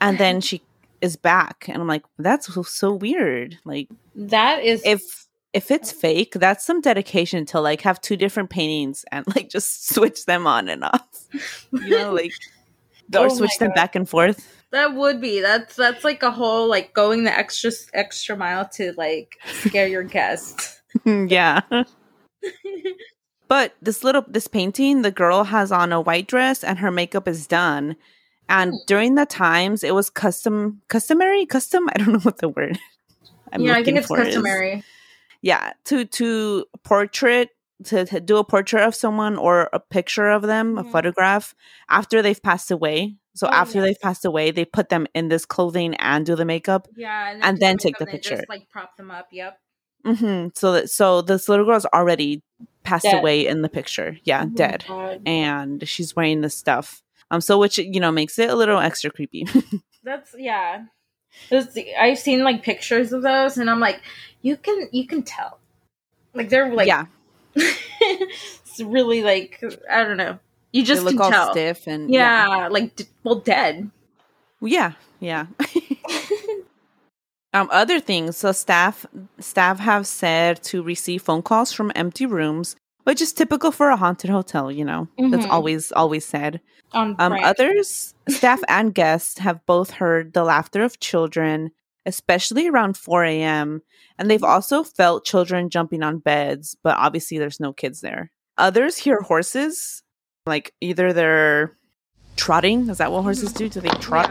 and 0.01 0.17
then 0.17 0.41
she 0.41 0.61
is 1.01 1.15
back 1.15 1.65
and 1.67 1.81
i'm 1.81 1.87
like 1.87 2.03
that's 2.17 2.53
so, 2.53 2.63
so 2.63 2.93
weird 2.93 3.57
like 3.65 3.87
That 4.15 4.63
is 4.63 4.81
if 4.85 5.01
if 5.53 5.71
it's 5.71 5.91
fake 5.91 6.33
that's 6.35 6.65
some 6.65 6.79
dedication 6.81 7.45
to 7.45 7.59
like 7.59 7.81
have 7.81 7.99
two 8.01 8.15
different 8.15 8.49
paintings 8.49 9.03
and 9.11 9.25
like 9.35 9.49
just 9.49 9.87
switch 9.95 10.25
them 10.25 10.45
on 10.47 10.69
and 10.69 10.83
off 10.83 11.27
you 11.73 11.89
know 11.89 12.13
like 12.21 12.31
Oh 13.15 13.23
or 13.23 13.29
my 13.29 13.33
switch 13.35 13.57
them 13.57 13.69
God. 13.69 13.75
back 13.75 13.95
and 13.95 14.07
forth 14.07 14.55
that 14.71 14.93
would 14.93 15.19
be 15.19 15.41
that's 15.41 15.75
that's 15.75 16.03
like 16.03 16.21
a 16.21 16.29
whole 16.29 16.67
like 16.67 16.93
going 16.93 17.23
the 17.23 17.35
extra 17.35 17.71
extra 17.93 18.37
mile 18.37 18.67
to 18.73 18.93
like 18.97 19.37
scare 19.45 19.87
your 19.87 20.03
guests. 20.03 20.79
yeah 21.05 21.61
but 23.47 23.75
this 23.81 24.03
little 24.03 24.23
this 24.27 24.47
painting 24.47 25.01
the 25.01 25.11
girl 25.11 25.45
has 25.45 25.71
on 25.71 25.91
a 25.91 25.99
white 26.01 26.27
dress 26.27 26.63
and 26.63 26.79
her 26.79 26.91
makeup 26.91 27.27
is 27.27 27.47
done 27.47 27.95
and 28.47 28.71
Hmm. 28.71 28.77
during 28.87 29.15
the 29.15 29.25
times 29.25 29.83
it 29.83 29.93
was 29.95 30.09
custom 30.09 30.81
customary 30.87 31.45
custom 31.45 31.89
i 31.89 31.97
don't 31.97 32.13
know 32.13 32.19
what 32.19 32.37
the 32.37 32.49
word 32.49 32.77
I'm 33.51 33.61
yeah, 33.61 33.73
I 33.75 33.83
think 33.83 33.97
it's 33.97 34.07
customary. 34.07 34.73
is. 34.73 34.83
Yeah 35.41 35.71
to 35.85 36.05
to 36.05 36.65
portrait 36.83 37.49
to, 37.85 38.05
to 38.05 38.19
do 38.19 38.37
a 38.37 38.43
portrait 38.43 38.83
of 38.83 38.93
someone 38.93 39.37
or 39.37 39.69
a 39.71 39.79
picture 39.79 40.29
of 40.29 40.41
them 40.43 40.77
a 40.77 40.83
Mhm. 40.83 40.91
photograph 40.91 41.55
after 41.89 42.21
they've 42.21 42.41
passed 42.43 42.71
away 42.71 43.15
so 43.35 43.47
Oh, 43.47 43.51
after 43.51 43.77
yes. 43.79 43.85
they've 43.87 44.01
passed 44.01 44.25
away 44.25 44.51
they 44.51 44.65
put 44.65 44.89
them 44.89 45.07
in 45.13 45.29
this 45.29 45.45
clothing 45.45 45.95
and 45.95 46.25
do 46.25 46.35
the 46.35 46.45
makeup 46.45 46.87
Yeah, 46.95 47.39
And 47.41 47.57
then 47.59 47.77
the 47.77 47.83
take 47.83 47.97
the 47.99 48.05
picture. 48.05 48.35
Just 48.35 48.49
like 48.49 48.69
prop 48.69 48.97
them 48.97 49.11
up. 49.11 49.27
Yep. 49.31 49.57
hmm 50.05 50.47
so 50.55 50.73
that 50.73 50.89
so 50.89 51.21
this 51.21 51.47
little 51.49 51.65
girl's 51.65 51.85
already 51.93 52.41
passed 52.83 53.03
Dead. 53.03 53.19
away 53.19 53.45
in 53.47 53.61
the 53.61 53.69
picture 53.69 54.17
yeah 54.23 54.43
Oh 54.45 54.49
dead 54.55 54.83
God. 54.87 55.21
and 55.25 55.87
she's 55.87 56.15
wearing 56.15 56.41
this 56.41 56.55
stuff 56.55 57.01
um 57.31 57.41
so 57.41 57.57
which 57.57 57.77
you 57.77 57.99
know 57.99 58.11
makes 58.11 58.39
it 58.39 58.49
a 58.49 58.55
little 58.55 58.79
extra 58.79 59.09
creepy 59.11 59.45
That's 60.03 60.33
yeah. 60.37 60.85
Those, 61.49 61.77
I've 61.99 62.19
seen 62.19 62.43
like 62.43 62.63
pictures 62.63 63.13
of 63.13 63.21
those, 63.21 63.57
and 63.57 63.69
I'm 63.69 63.79
like, 63.79 64.01
you 64.41 64.57
can 64.57 64.87
you 64.91 65.07
can 65.07 65.23
tell, 65.23 65.59
like 66.33 66.49
they're 66.49 66.73
like 66.73 66.87
yeah 66.87 67.05
it's 67.55 68.79
really 68.79 69.23
like 69.23 69.61
I 69.89 70.03
don't 70.03 70.17
know. 70.17 70.39
You 70.71 70.83
just 70.83 71.03
they 71.03 71.11
look 71.11 71.21
all 71.21 71.31
tell. 71.31 71.51
stiff 71.51 71.87
and 71.87 72.09
Yeah, 72.11 72.67
like 72.69 72.95
d- 72.95 73.05
well, 73.23 73.35
dead. 73.39 73.89
Yeah, 74.61 74.93
yeah. 75.19 75.47
um, 77.53 77.69
other 77.71 77.99
things. 77.99 78.37
So 78.37 78.51
staff 78.51 79.05
staff 79.39 79.79
have 79.79 80.05
said 80.05 80.61
to 80.63 80.83
receive 80.83 81.23
phone 81.23 81.41
calls 81.41 81.71
from 81.71 81.91
empty 81.95 82.25
rooms, 82.25 82.75
which 83.03 83.21
is 83.21 83.33
typical 83.33 83.71
for 83.71 83.89
a 83.89 83.95
haunted 83.97 84.29
hotel. 84.29 84.71
You 84.71 84.85
know, 84.85 85.07
that's 85.31 85.45
Mhm. 85.45 85.51
always 85.51 85.91
always 85.91 86.25
said. 86.25 86.61
Um, 87.19 87.33
others, 87.43 88.13
staff 88.29 88.59
and 88.67 88.93
guests 88.95 89.39
have 89.39 89.65
both 89.65 89.91
heard 89.91 90.33
the 90.33 90.43
laughter 90.43 90.83
of 90.83 90.99
children, 90.99 91.71
especially 92.05 92.67
around 92.67 92.97
4 92.97 93.23
a.m. 93.25 93.81
And 94.17 94.29
they've 94.29 94.43
also 94.43 94.83
felt 94.83 95.23
children 95.25 95.69
jumping 95.69 96.01
on 96.03 96.17
beds, 96.19 96.75
but 96.83 96.97
obviously 96.97 97.37
there's 97.37 97.59
no 97.59 97.73
kids 97.73 98.01
there. 98.01 98.31
Others 98.57 98.97
hear 98.97 99.21
horses, 99.21 100.01
like 100.45 100.73
either 100.81 101.13
they're 101.13 101.77
trotting. 102.35 102.89
Is 102.89 102.97
that 102.97 103.11
what 103.11 103.21
horses 103.23 103.53
do? 103.53 103.69
Do 103.69 103.79
they 103.81 103.89
trot? 104.01 104.29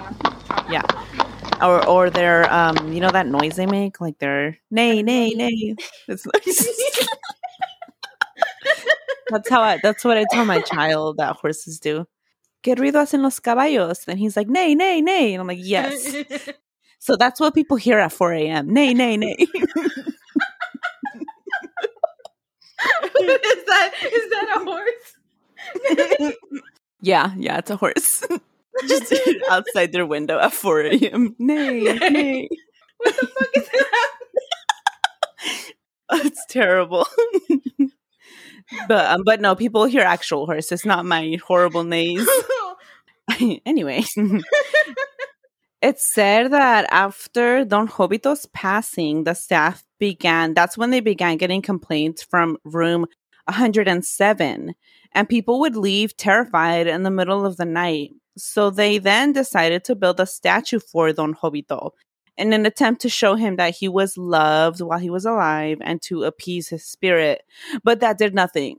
Yeah. 0.68 0.82
Yeah. 0.82 1.66
Or 1.66 1.84
or 1.88 2.10
they're 2.10 2.50
um 2.52 2.92
you 2.92 3.00
know 3.00 3.10
that 3.10 3.26
noise 3.26 3.56
they 3.56 3.66
make 3.66 4.00
like 4.00 4.18
they're 4.18 4.58
nay 4.70 5.02
nay 5.02 5.30
nay. 5.34 5.74
It's 6.08 6.26
that's 9.30 9.48
how 9.48 9.62
I 9.62 9.78
that's 9.82 10.04
what 10.04 10.16
I 10.18 10.24
tell 10.30 10.44
my 10.44 10.60
child 10.60 11.18
that 11.18 11.36
horses 11.36 11.78
do. 11.78 12.06
¿Qué 12.62 12.74
ruido 12.74 13.00
hacen 13.00 13.22
los 13.22 13.38
caballos? 13.40 14.06
And 14.08 14.18
he's 14.18 14.36
like 14.36 14.48
nay 14.48 14.74
nay 14.74 15.00
nay, 15.00 15.34
and 15.34 15.40
I'm 15.40 15.46
like 15.46 15.58
yes. 15.60 16.16
So 16.98 17.16
that's 17.16 17.40
what 17.40 17.54
people 17.54 17.76
hear 17.76 17.98
at 17.98 18.12
4 18.12 18.32
a.m. 18.34 18.72
Nay 18.72 18.92
nay 18.92 19.16
nay. 19.16 19.36
is 19.38 19.54
that 23.66 23.92
is 24.02 24.30
that 24.30 24.56
a 24.56 24.64
horse? 24.64 25.16
yeah 27.00 27.32
yeah, 27.36 27.58
it's 27.58 27.70
a 27.70 27.76
horse. 27.76 28.24
Just 28.88 29.12
outside 29.50 29.92
their 29.92 30.06
window 30.06 30.38
at 30.38 30.52
4 30.52 30.82
a.m. 30.82 31.34
Nay 31.40 31.80
nay. 31.80 32.48
What 32.98 33.16
the 33.16 33.26
fuck 33.26 33.48
is 33.56 33.68
that? 33.68 34.18
it's 36.12 36.46
terrible. 36.48 37.06
But 38.86 39.06
um, 39.06 39.22
but 39.24 39.40
no, 39.40 39.54
people 39.54 39.84
hear 39.86 40.02
actual 40.02 40.46
horse. 40.46 40.72
It's 40.72 40.84
not 40.84 41.06
my 41.06 41.38
horrible 41.46 41.84
neighs. 41.84 42.28
anyway, 43.66 44.04
it's 45.82 46.04
said 46.04 46.50
that 46.52 46.86
after 46.90 47.64
Don 47.64 47.88
Jobito's 47.88 48.46
passing, 48.46 49.24
the 49.24 49.34
staff 49.34 49.84
began. 49.98 50.54
That's 50.54 50.78
when 50.78 50.90
they 50.90 51.00
began 51.00 51.36
getting 51.36 51.62
complaints 51.62 52.22
from 52.22 52.56
room 52.64 53.06
107, 53.46 54.74
and 55.12 55.28
people 55.28 55.60
would 55.60 55.76
leave 55.76 56.16
terrified 56.16 56.86
in 56.86 57.02
the 57.02 57.10
middle 57.10 57.44
of 57.44 57.56
the 57.56 57.64
night. 57.64 58.10
So 58.36 58.70
they 58.70 58.98
then 58.98 59.32
decided 59.32 59.84
to 59.84 59.96
build 59.96 60.20
a 60.20 60.26
statue 60.26 60.78
for 60.78 61.12
Don 61.12 61.34
Jobito 61.34 61.90
in 62.38 62.52
an 62.52 62.64
attempt 62.64 63.02
to 63.02 63.08
show 63.08 63.34
him 63.34 63.56
that 63.56 63.74
he 63.74 63.88
was 63.88 64.16
loved 64.16 64.80
while 64.80 64.98
he 64.98 65.10
was 65.10 65.24
alive 65.24 65.78
and 65.80 66.00
to 66.02 66.22
appease 66.24 66.68
his 66.68 66.84
spirit. 66.84 67.42
But 67.82 68.00
that 68.00 68.16
did 68.16 68.34
nothing. 68.34 68.76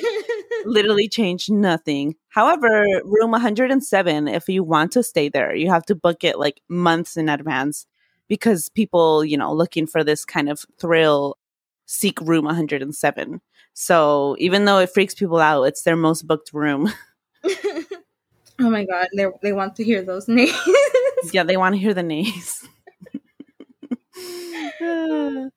Literally 0.64 1.08
changed 1.08 1.52
nothing. 1.52 2.16
However, 2.28 2.84
room 3.04 3.30
107, 3.30 4.28
if 4.28 4.48
you 4.48 4.64
want 4.64 4.92
to 4.92 5.02
stay 5.02 5.28
there, 5.28 5.54
you 5.54 5.70
have 5.70 5.84
to 5.86 5.94
book 5.94 6.24
it 6.24 6.38
like 6.38 6.60
months 6.68 7.16
in 7.16 7.28
advance 7.28 7.86
because 8.28 8.70
people, 8.70 9.24
you 9.24 9.36
know, 9.36 9.52
looking 9.52 9.86
for 9.86 10.02
this 10.02 10.24
kind 10.24 10.48
of 10.48 10.64
thrill 10.80 11.36
seek 11.84 12.20
room 12.20 12.46
107. 12.46 13.40
So 13.74 14.36
even 14.38 14.64
though 14.64 14.78
it 14.78 14.90
freaks 14.90 15.14
people 15.14 15.38
out, 15.38 15.64
it's 15.64 15.82
their 15.82 15.96
most 15.96 16.26
booked 16.26 16.52
room. 16.52 16.90
oh 17.44 17.84
my 18.58 18.84
god, 18.84 19.08
they 19.14 19.26
they 19.42 19.52
want 19.52 19.76
to 19.76 19.84
hear 19.84 20.02
those 20.02 20.26
names. 20.26 20.52
yeah, 21.32 21.44
they 21.44 21.56
want 21.56 21.74
to 21.74 21.78
hear 21.78 21.94
the 21.94 22.02
names. 22.02 22.66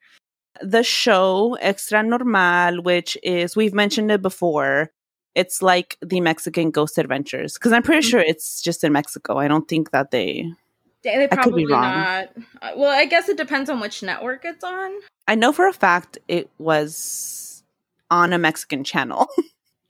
the 0.62 0.84
show 0.84 1.58
Extra 1.62 2.04
Normal, 2.04 2.82
which 2.82 3.18
is 3.24 3.56
we've 3.56 3.74
mentioned 3.74 4.12
it 4.12 4.22
before. 4.22 4.92
It's 5.36 5.62
like 5.62 5.98
the 6.02 6.20
Mexican 6.22 6.72
Ghost 6.72 6.98
Adventures 6.98 7.54
because 7.54 7.72
I'm 7.72 7.84
pretty 7.84 8.02
sure 8.08 8.20
it's 8.20 8.62
just 8.62 8.84
in 8.84 8.92
Mexico. 8.92 9.38
I 9.38 9.48
don't 9.48 9.68
think 9.68 9.92
that 9.92 10.12
they. 10.12 10.52
they, 11.04 11.18
they 11.18 11.28
probably 11.28 11.66
not. 11.66 12.30
Uh, 12.62 12.72
well, 12.76 12.90
I 12.90 13.06
guess 13.06 13.30
it 13.30 13.38
depends 13.38 13.70
on 13.70 13.80
which 13.80 14.04
network 14.04 14.44
it's 14.44 14.64
on. 14.64 14.92
I 15.28 15.36
know 15.36 15.54
for 15.54 15.68
a 15.68 15.74
fact 15.74 16.18
it 16.28 16.50
was 16.58 17.64
on 18.12 18.34
a 18.34 18.40
Mexican 18.40 18.84
channel 18.84 19.28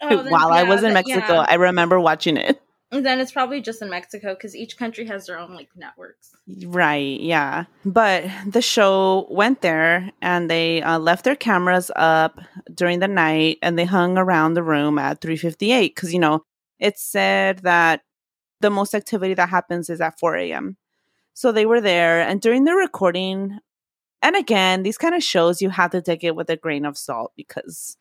Oh, 0.02 0.10
then- 0.24 0.32
while 0.32 0.52
I 0.52 0.64
was 0.64 0.84
in 0.84 0.94
Mexico. 0.94 1.34
yeah. 1.34 1.46
I 1.48 1.56
remember 1.56 2.00
watching 2.00 2.36
it. 2.38 2.62
Then 2.92 3.20
it's 3.20 3.32
probably 3.32 3.62
just 3.62 3.84
in 3.84 3.90
Mexico 3.90 4.34
because 4.34 4.56
each 4.56 4.78
country 4.78 5.06
has 5.06 5.28
their 5.28 5.38
own 5.38 5.54
like 5.54 5.70
networks. 5.76 6.36
Right, 6.66 7.20
yeah. 7.20 7.66
But 7.86 8.26
the 8.48 8.64
show 8.64 9.28
went 9.30 9.62
there 9.62 10.12
and 10.22 10.50
they 10.50 10.82
uh, 10.82 10.98
left 10.98 11.24
their 11.24 11.36
cameras 11.36 11.92
up 11.96 12.40
during 12.74 13.00
the 13.00 13.08
night 13.08 13.60
and 13.62 13.78
they 13.78 13.86
hung 13.86 14.18
around 14.18 14.56
the 14.56 14.64
room 14.64 14.98
at 14.98 15.22
358 15.22 15.96
because, 15.96 16.14
you 16.14 16.20
know, 16.20 16.44
it 16.80 16.98
said 16.98 17.60
that 17.60 18.02
the 18.60 18.72
most 18.72 18.96
activity 18.96 19.36
that 19.36 19.50
happens 19.50 19.90
is 19.90 20.02
at 20.02 20.20
4 20.20 20.38
a.m. 20.38 20.78
So 21.36 21.52
they 21.52 21.68
were 21.68 21.82
there 21.82 22.22
and 22.22 22.42
during 22.42 22.64
the 22.64 22.74
recording, 22.74 23.60
and 24.24 24.36
again, 24.36 24.82
these 24.82 24.98
kind 24.98 25.14
of 25.14 25.24
shows 25.24 25.62
you 25.62 25.70
have 25.70 25.92
to 25.92 26.02
take 26.02 26.24
it 26.24 26.36
with 26.36 26.50
a 26.50 26.58
grain 26.58 26.86
of 26.86 26.98
salt 26.98 27.34
because 27.38 27.98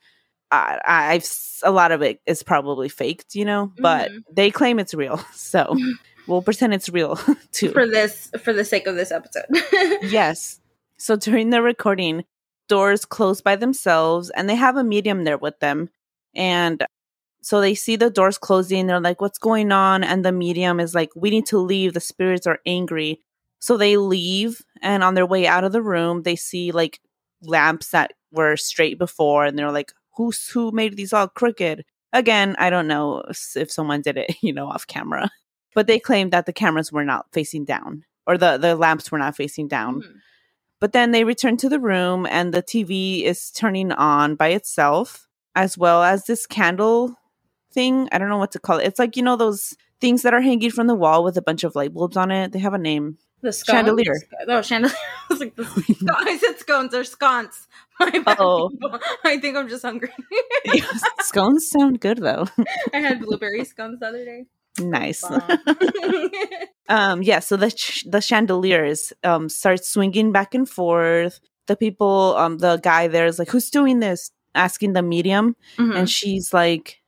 I, 0.50 0.78
I- 0.84 1.12
I've 1.14 1.28
a 1.62 1.70
lot 1.70 1.92
of 1.92 2.02
it 2.02 2.20
is 2.26 2.42
probably 2.42 2.88
faked, 2.88 3.34
you 3.34 3.44
know, 3.44 3.72
but 3.78 4.10
Mhm. 4.10 4.22
they 4.32 4.50
claim 4.50 4.78
it's 4.78 4.94
real. 4.94 5.20
So 5.34 5.76
we'll 6.26 6.42
pretend 6.42 6.74
it's 6.74 6.88
real 6.88 7.16
too. 7.52 7.70
For 7.70 7.86
this, 7.86 8.30
for 8.42 8.52
the 8.52 8.64
sake 8.64 8.86
of 8.86 8.94
this 8.96 9.10
episode. 9.10 9.46
Yes. 10.02 10.60
So 10.98 11.16
during 11.16 11.50
the 11.50 11.62
recording, 11.62 12.24
doors 12.68 13.04
close 13.04 13.40
by 13.40 13.56
themselves 13.56 14.30
and 14.30 14.48
they 14.48 14.54
have 14.56 14.76
a 14.76 14.84
medium 14.84 15.24
there 15.24 15.38
with 15.38 15.58
them. 15.60 15.88
And 16.34 16.84
so 17.40 17.60
they 17.60 17.74
see 17.74 17.96
the 17.96 18.10
doors 18.10 18.36
closing. 18.36 18.86
They're 18.86 19.00
like, 19.00 19.20
what's 19.20 19.38
going 19.38 19.72
on? 19.72 20.04
And 20.04 20.24
the 20.24 20.32
medium 20.32 20.78
is 20.80 20.94
like, 20.94 21.10
we 21.16 21.30
need 21.30 21.46
to 21.46 21.58
leave. 21.58 21.94
The 21.94 22.00
spirits 22.00 22.46
are 22.46 22.58
angry. 22.66 23.20
So 23.58 23.76
they 23.76 23.96
leave. 23.96 24.60
And 24.82 25.02
on 25.02 25.14
their 25.14 25.24
way 25.26 25.46
out 25.46 25.64
of 25.64 25.72
the 25.72 25.82
room, 25.82 26.22
they 26.22 26.36
see 26.36 26.72
like 26.72 27.00
lamps 27.42 27.90
that 27.92 28.12
were 28.32 28.56
straight 28.56 28.98
before. 28.98 29.44
And 29.46 29.58
they're 29.58 29.72
like, 29.72 29.92
who's 30.18 30.48
who 30.48 30.70
made 30.72 30.96
these 30.96 31.14
all 31.14 31.28
crooked? 31.28 31.86
Again, 32.12 32.56
I 32.58 32.68
don't 32.68 32.88
know 32.88 33.22
if 33.56 33.70
someone 33.72 34.02
did 34.02 34.18
it, 34.18 34.36
you 34.42 34.52
know, 34.52 34.66
off 34.66 34.86
camera. 34.86 35.30
But 35.74 35.86
they 35.86 35.98
claimed 35.98 36.32
that 36.32 36.44
the 36.44 36.52
cameras 36.52 36.92
were 36.92 37.04
not 37.04 37.26
facing 37.32 37.64
down 37.64 38.04
or 38.26 38.36
the, 38.36 38.58
the 38.58 38.76
lamps 38.76 39.10
were 39.10 39.18
not 39.18 39.36
facing 39.36 39.68
down. 39.68 40.02
Mhm. 40.02 40.20
But 40.80 40.92
then 40.92 41.12
they 41.12 41.24
return 41.24 41.56
to 41.58 41.68
the 41.68 41.80
room 41.80 42.26
and 42.26 42.52
the 42.52 42.62
TV 42.62 43.24
is 43.24 43.50
turning 43.50 43.90
on 43.92 44.36
by 44.36 44.48
itself, 44.48 45.28
as 45.54 45.78
well 45.78 46.02
as 46.02 46.26
this 46.26 46.46
candle 46.46 47.16
thing. 47.72 48.08
I 48.12 48.18
don't 48.18 48.28
know 48.28 48.38
what 48.38 48.52
to 48.52 48.58
call 48.58 48.78
it. 48.78 48.86
It's 48.86 48.98
like, 48.98 49.16
you 49.16 49.22
know, 49.22 49.36
those 49.36 49.74
things 50.00 50.22
that 50.22 50.34
are 50.34 50.40
hanging 50.40 50.70
from 50.70 50.86
the 50.86 50.94
wall 50.94 51.24
with 51.24 51.36
a 51.36 51.42
bunch 51.42 51.64
of 51.64 51.74
light 51.74 51.94
bulbs 51.94 52.16
on 52.16 52.30
it. 52.30 52.52
They 52.52 52.60
have 52.60 52.74
a 52.74 52.78
name. 52.78 53.18
The 53.40 53.52
scones? 53.52 53.76
Chandelier. 53.76 54.14
Oh, 54.46 54.62
chandelier. 54.62 54.94
I 55.30 55.34
was 55.34 55.40
like, 55.40 55.56
the. 55.56 56.14
I 56.16 56.36
said 56.38 56.58
scones 56.58 56.94
or 56.94 57.04
bad, 58.22 58.36
Oh. 58.38 58.70
I 59.24 59.38
think 59.38 59.56
I'm 59.56 59.68
just 59.68 59.82
hungry. 59.84 60.10
Scones 61.20 61.68
sound 61.68 62.00
good 62.00 62.18
though. 62.18 62.46
I 62.94 62.98
had 62.98 63.20
blueberry 63.20 63.64
scones 63.64 64.00
the 64.00 64.06
other 64.06 64.24
day. 64.24 64.46
nice. 64.80 65.24
Um 66.88 67.22
yeah 67.22 67.40
so 67.40 67.56
the 67.56 67.70
ch- 67.70 68.04
the 68.08 68.20
chandeliers 68.20 69.12
um 69.24 69.48
start 69.48 69.84
swinging 69.84 70.32
back 70.32 70.54
and 70.54 70.68
forth 70.68 71.40
the 71.66 71.76
people 71.76 72.34
um 72.38 72.58
the 72.58 72.76
guy 72.78 73.08
there 73.08 73.26
is 73.26 73.38
like 73.38 73.50
who's 73.50 73.68
doing 73.70 74.00
this 74.00 74.30
asking 74.54 74.94
the 74.94 75.02
medium 75.02 75.54
Mhm. 75.76 75.96
and 75.98 76.08
she's 76.08 76.54
like 76.54 77.00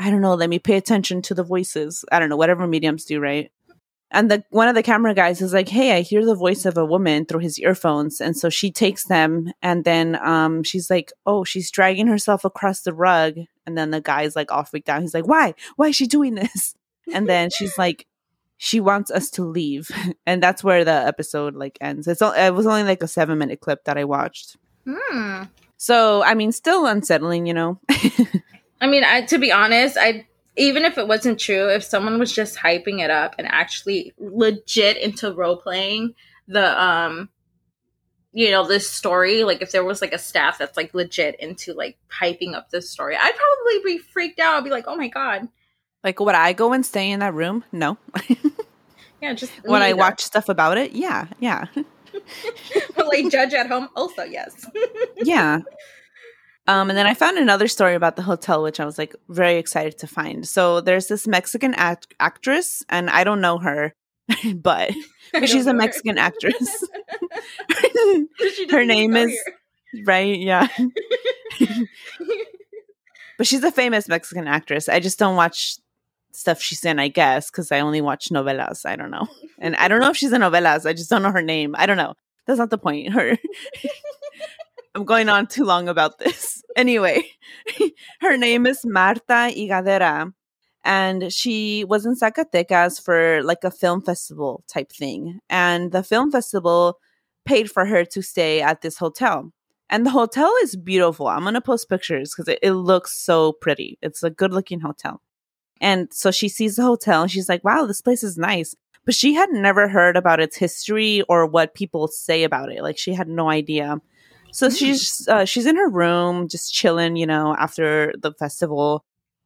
i 0.00 0.10
don't 0.10 0.20
know 0.20 0.34
let 0.34 0.50
me 0.50 0.58
pay 0.58 0.76
attention 0.76 1.22
to 1.22 1.34
the 1.34 1.44
voices 1.44 2.04
i 2.10 2.18
don't 2.18 2.28
know 2.28 2.36
whatever 2.36 2.66
mediums 2.66 3.04
do 3.04 3.20
right 3.20 3.52
and 4.10 4.30
the 4.30 4.44
one 4.50 4.68
of 4.68 4.74
the 4.74 4.82
camera 4.82 5.14
guys 5.14 5.40
is 5.40 5.52
like 5.52 5.68
hey 5.68 5.96
i 5.96 6.00
hear 6.00 6.24
the 6.24 6.34
voice 6.34 6.64
of 6.64 6.76
a 6.76 6.84
woman 6.84 7.24
through 7.24 7.40
his 7.40 7.58
earphones. 7.58 8.20
And 8.20 8.36
so 8.36 8.50
she 8.50 8.70
takes 8.70 9.04
them 9.04 9.52
and 9.62 9.84
then 9.84 10.18
um 10.22 10.62
she's 10.62 10.90
like 10.90 11.12
oh 11.26 11.44
she's 11.44 11.70
dragging 11.70 12.06
herself 12.06 12.44
across 12.44 12.82
the 12.82 12.92
rug. 12.92 13.34
And 13.66 13.76
then 13.78 13.90
the 13.90 14.00
guy's 14.00 14.34
like 14.34 14.50
all 14.50 14.64
freaked 14.64 14.88
out. 14.88 15.02
He's 15.02 15.14
like 15.14 15.26
why? 15.26 15.54
Why 15.76 15.88
is 15.88 15.96
she 15.96 16.06
doing 16.06 16.34
this? 16.34 16.74
And 17.12 17.28
then 17.28 17.50
she's 17.50 17.76
like 17.76 18.06
she 18.56 18.78
wants 18.78 19.10
us 19.10 19.30
to 19.30 19.44
leave. 19.44 19.90
And 20.26 20.42
that's 20.42 20.62
where 20.62 20.84
the 20.84 20.92
episode 20.92 21.54
like 21.54 21.78
ends. 21.80 22.06
It's 22.06 22.22
o- 22.22 22.32
it 22.32 22.54
was 22.54 22.66
only 22.66 22.84
like 22.84 23.02
a 23.02 23.08
seven 23.08 23.38
minute 23.38 23.60
clip 23.60 23.84
that 23.84 23.98
i 23.98 24.04
watched. 24.04 24.56
Hmm. 24.86 25.42
so 25.76 26.22
i 26.22 26.34
mean 26.34 26.52
still 26.52 26.86
unsettling 26.86 27.46
you 27.46 27.54
know? 27.54 27.78
I 28.80 28.86
mean, 28.86 29.04
I 29.04 29.22
to 29.22 29.38
be 29.38 29.52
honest, 29.52 29.96
I 30.00 30.26
even 30.60 30.84
if 30.84 30.98
it 30.98 31.08
wasn't 31.08 31.40
true, 31.40 31.68
if 31.70 31.82
someone 31.82 32.18
was 32.18 32.32
just 32.32 32.58
hyping 32.58 33.00
it 33.02 33.10
up 33.10 33.34
and 33.38 33.48
actually 33.48 34.12
legit 34.18 34.98
into 34.98 35.32
role 35.32 35.56
playing 35.56 36.14
the 36.46 36.80
um 36.82 37.30
you 38.32 38.52
know, 38.52 38.64
this 38.64 38.88
story, 38.88 39.42
like 39.42 39.60
if 39.60 39.72
there 39.72 39.82
was 39.82 40.00
like 40.00 40.12
a 40.12 40.18
staff 40.18 40.56
that's 40.56 40.76
like 40.76 40.94
legit 40.94 41.34
into 41.40 41.72
like 41.72 41.98
hyping 42.08 42.54
up 42.54 42.70
this 42.70 42.88
story, 42.88 43.16
I'd 43.16 43.34
probably 43.34 43.94
be 43.94 43.98
freaked 43.98 44.38
out. 44.38 44.54
I'd 44.54 44.62
be 44.62 44.70
like, 44.70 44.84
"Oh 44.86 44.94
my 44.96 45.08
god." 45.08 45.48
like 46.02 46.18
would 46.18 46.34
i 46.34 46.52
go 46.52 46.72
and 46.72 46.84
stay 46.84 47.10
in 47.10 47.20
that 47.20 47.34
room? 47.34 47.64
No. 47.72 47.98
Yeah, 49.22 49.34
just 49.34 49.52
when 49.66 49.82
i 49.82 49.92
watch 49.92 50.22
stuff 50.22 50.48
about 50.48 50.78
it? 50.78 50.92
Yeah 50.92 51.26
yeah. 51.40 51.66
But 52.96 53.06
like 53.06 53.30
judge 53.30 53.52
at 53.52 53.66
home? 53.66 53.90
Also, 53.94 54.22
yes. 54.22 54.66
yeah 55.16 55.60
um 56.66 56.90
and 56.90 56.96
then 56.98 57.06
i 57.06 57.14
found 57.14 57.38
another 57.38 57.68
story 57.68 57.94
about 57.94 58.16
the 58.16 58.22
hotel 58.22 58.62
which 58.62 58.80
i 58.80 58.84
was 58.84 58.98
like 58.98 59.14
very 59.28 59.56
excited 59.56 59.98
to 59.98 60.06
find. 60.06 60.46
So 60.48 60.80
there's 60.80 61.06
this 61.08 61.26
mexican 61.26 61.74
act- 61.74 62.14
actress 62.20 62.82
and 62.88 63.08
i 63.10 63.24
don't 63.24 63.40
know 63.40 63.58
her 63.58 63.94
but 65.32 65.48
she's 65.48 65.66
a 65.66 65.70
don't 65.70 65.74
her. 65.74 65.74
mexican 65.74 66.18
actress. 66.18 66.84
Her 68.70 68.84
name 68.84 69.16
is 69.16 69.36
right 70.04 70.38
yeah. 70.38 70.68
But 73.38 73.46
she's 73.46 73.64
a 73.64 73.72
famous 73.72 74.06
mexican 74.08 74.46
actress. 74.46 74.88
I 74.88 75.00
just 75.00 75.18
don't 75.18 75.36
watch 75.36 75.78
stuff 76.32 76.62
she's 76.62 76.84
in 76.84 77.00
i 77.00 77.08
guess 77.08 77.50
because 77.50 77.72
i 77.72 77.80
only 77.80 78.00
watch 78.00 78.28
novelas 78.28 78.86
i 78.86 78.94
don't 78.96 79.10
know. 79.10 79.26
And 79.58 79.74
i 79.76 79.88
don't 79.88 80.00
know 80.00 80.10
if 80.10 80.16
she's 80.16 80.32
in 80.32 80.42
novelas 80.42 80.86
i 80.86 80.92
just 80.92 81.10
don't 81.10 81.22
know 81.22 81.32
her 81.32 81.42
name. 81.42 81.74
I 81.76 81.86
don't 81.86 81.96
know. 81.96 82.14
That's 82.46 82.58
not 82.58 82.70
the 82.70 82.78
point 82.78 83.12
her 83.12 83.36
i'm 84.94 85.04
going 85.04 85.28
on 85.28 85.46
too 85.46 85.64
long 85.64 85.88
about 85.88 86.18
this 86.18 86.62
anyway 86.76 87.22
her 88.20 88.36
name 88.36 88.66
is 88.66 88.84
Marta 88.84 89.50
Higareda 89.54 90.32
and 90.84 91.32
she 91.32 91.84
was 91.84 92.06
in 92.06 92.14
zacatecas 92.14 93.02
for 93.02 93.42
like 93.42 93.64
a 93.64 93.70
film 93.70 94.00
festival 94.00 94.64
type 94.68 94.92
thing 94.92 95.40
and 95.48 95.92
the 95.92 96.02
film 96.02 96.30
festival 96.30 96.98
paid 97.44 97.70
for 97.70 97.84
her 97.86 98.04
to 98.04 98.22
stay 98.22 98.60
at 98.60 98.80
this 98.82 98.98
hotel 98.98 99.52
and 99.90 100.06
the 100.06 100.10
hotel 100.10 100.52
is 100.62 100.76
beautiful. 100.76 101.26
I'm 101.26 101.42
going 101.42 101.54
to 101.54 101.60
post 101.60 101.88
pictures 101.88 102.32
because 102.32 102.48
it, 102.48 102.60
it 102.62 102.72
looks 102.72 103.12
so 103.18 103.52
pretty. 103.52 103.98
It's 104.00 104.22
a 104.22 104.30
good 104.30 104.52
looking 104.52 104.80
hotel. 104.80 105.20
And 105.80 106.08
so 106.12 106.30
she 106.30 106.48
sees 106.48 106.76
the 106.76 106.82
hotel 106.82 107.22
and 107.22 107.30
she's 107.30 107.48
like, 107.48 107.64
wow, 107.64 107.86
this 107.86 108.00
place 108.00 108.22
is 108.22 108.38
nice. 108.38 108.74
But 109.04 109.14
she 109.16 109.34
had 109.34 109.50
never 109.50 109.88
heard 109.88 110.16
about 110.16 110.40
its 110.40 110.56
history 110.56 111.22
or 111.22 111.44
what 111.44 111.74
people 111.74 112.06
say 112.06 112.44
about 112.44 112.70
it. 112.70 112.82
Like 112.82 112.98
she 112.98 113.14
had 113.14 113.28
no 113.28 113.50
idea. 113.50 114.00
So 114.52 114.68
Mm. 114.68 114.76
she's 114.78 115.28
uh, 115.28 115.44
she's 115.44 115.66
in 115.66 115.76
her 115.76 115.88
room, 115.88 116.48
just 116.48 116.72
chilling, 116.72 117.16
you 117.16 117.26
know, 117.26 117.54
after 117.58 118.12
the 118.18 118.32
festival, 118.32 119.04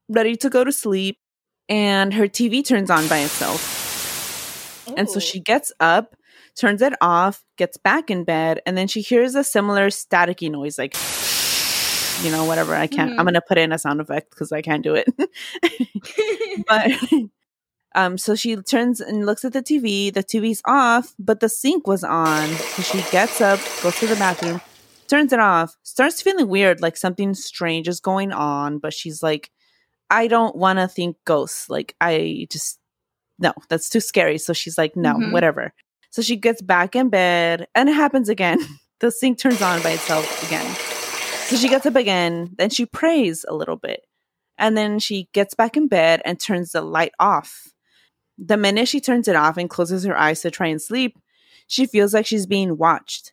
ready 0.08 0.36
to 0.36 0.50
go 0.50 0.64
to 0.64 0.72
sleep. 0.72 1.18
And 1.68 2.12
her 2.14 2.28
TV 2.28 2.62
turns 2.62 2.90
on 2.90 3.08
by 3.08 3.18
itself. 3.20 4.92
And 4.96 5.08
so 5.08 5.18
she 5.18 5.40
gets 5.40 5.72
up, 5.80 6.14
turns 6.56 6.82
it 6.82 6.92
off, 7.00 7.42
gets 7.56 7.78
back 7.78 8.10
in 8.10 8.24
bed, 8.24 8.60
and 8.66 8.76
then 8.76 8.86
she 8.86 9.00
hears 9.00 9.34
a 9.34 9.42
similar 9.42 9.88
staticky 9.88 10.50
noise, 10.50 10.76
like, 10.78 10.94
you 12.22 12.30
know, 12.30 12.44
whatever. 12.44 12.74
I 12.74 12.86
can't, 12.86 13.10
Mhm. 13.12 13.18
I'm 13.18 13.24
going 13.24 13.34
to 13.34 13.40
put 13.40 13.56
in 13.58 13.72
a 13.72 13.78
sound 13.78 14.00
effect 14.02 14.30
because 14.30 14.52
I 14.52 14.60
can't 14.62 14.82
do 14.84 14.94
it. 14.94 15.08
but, 16.68 16.90
um, 17.94 18.18
so 18.18 18.34
she 18.34 18.56
turns 18.56 19.00
and 19.00 19.24
looks 19.26 19.44
at 19.44 19.52
the 19.54 19.62
TV. 19.62 20.12
The 20.12 20.22
TV's 20.22 20.60
off, 20.66 21.14
but 21.18 21.40
the 21.40 21.48
sink 21.48 21.86
was 21.86 22.04
on. 22.04 22.46
So 22.48 22.82
she 22.82 23.02
gets 23.10 23.40
up, 23.40 23.58
goes 23.82 23.98
to 24.00 24.06
the 24.06 24.16
bathroom, 24.16 24.60
turns 25.08 25.32
it 25.32 25.38
off, 25.40 25.76
starts 25.82 26.22
feeling 26.22 26.48
weird, 26.48 26.80
like 26.80 26.96
something 26.96 27.34
strange 27.34 27.88
is 27.88 28.00
going 28.00 28.32
on, 28.32 28.78
but 28.78 28.92
she's 28.94 29.22
like, 29.22 29.50
I 30.10 30.26
don't 30.26 30.56
want 30.56 30.78
to 30.78 30.88
think 30.88 31.16
ghosts. 31.24 31.68
Like, 31.68 31.94
I 32.00 32.46
just, 32.50 32.78
no, 33.38 33.52
that's 33.68 33.88
too 33.88 34.00
scary. 34.00 34.38
So 34.38 34.52
she's 34.52 34.78
like, 34.78 34.96
no, 34.96 35.14
Mhm. 35.14 35.32
whatever. 35.32 35.72
So 36.10 36.22
she 36.22 36.36
gets 36.36 36.62
back 36.62 36.94
in 36.94 37.08
bed 37.08 37.66
and 37.74 37.88
it 37.88 37.94
happens 37.94 38.28
again. 38.28 38.58
the 39.00 39.10
sink 39.10 39.38
turns 39.38 39.60
on 39.60 39.82
by 39.82 39.90
itself 39.90 40.42
again. 40.46 40.74
So 41.46 41.56
she 41.56 41.68
gets 41.68 41.84
up 41.84 41.96
again, 41.96 42.54
then 42.56 42.70
she 42.70 42.86
prays 42.86 43.44
a 43.48 43.54
little 43.54 43.76
bit. 43.76 44.06
And 44.56 44.76
then 44.76 44.98
she 45.00 45.28
gets 45.32 45.54
back 45.54 45.76
in 45.76 45.88
bed 45.88 46.22
and 46.24 46.38
turns 46.40 46.72
the 46.72 46.80
light 46.80 47.12
off. 47.18 47.68
The 48.38 48.56
minute 48.56 48.88
she 48.88 49.00
turns 49.00 49.28
it 49.28 49.36
off 49.36 49.56
and 49.58 49.68
closes 49.68 50.04
her 50.04 50.16
eyes 50.16 50.40
to 50.42 50.50
try 50.50 50.68
and 50.68 50.80
sleep, 50.80 51.18
she 51.66 51.86
feels 51.86 52.14
like 52.14 52.24
she's 52.26 52.46
being 52.46 52.78
watched. 52.78 53.32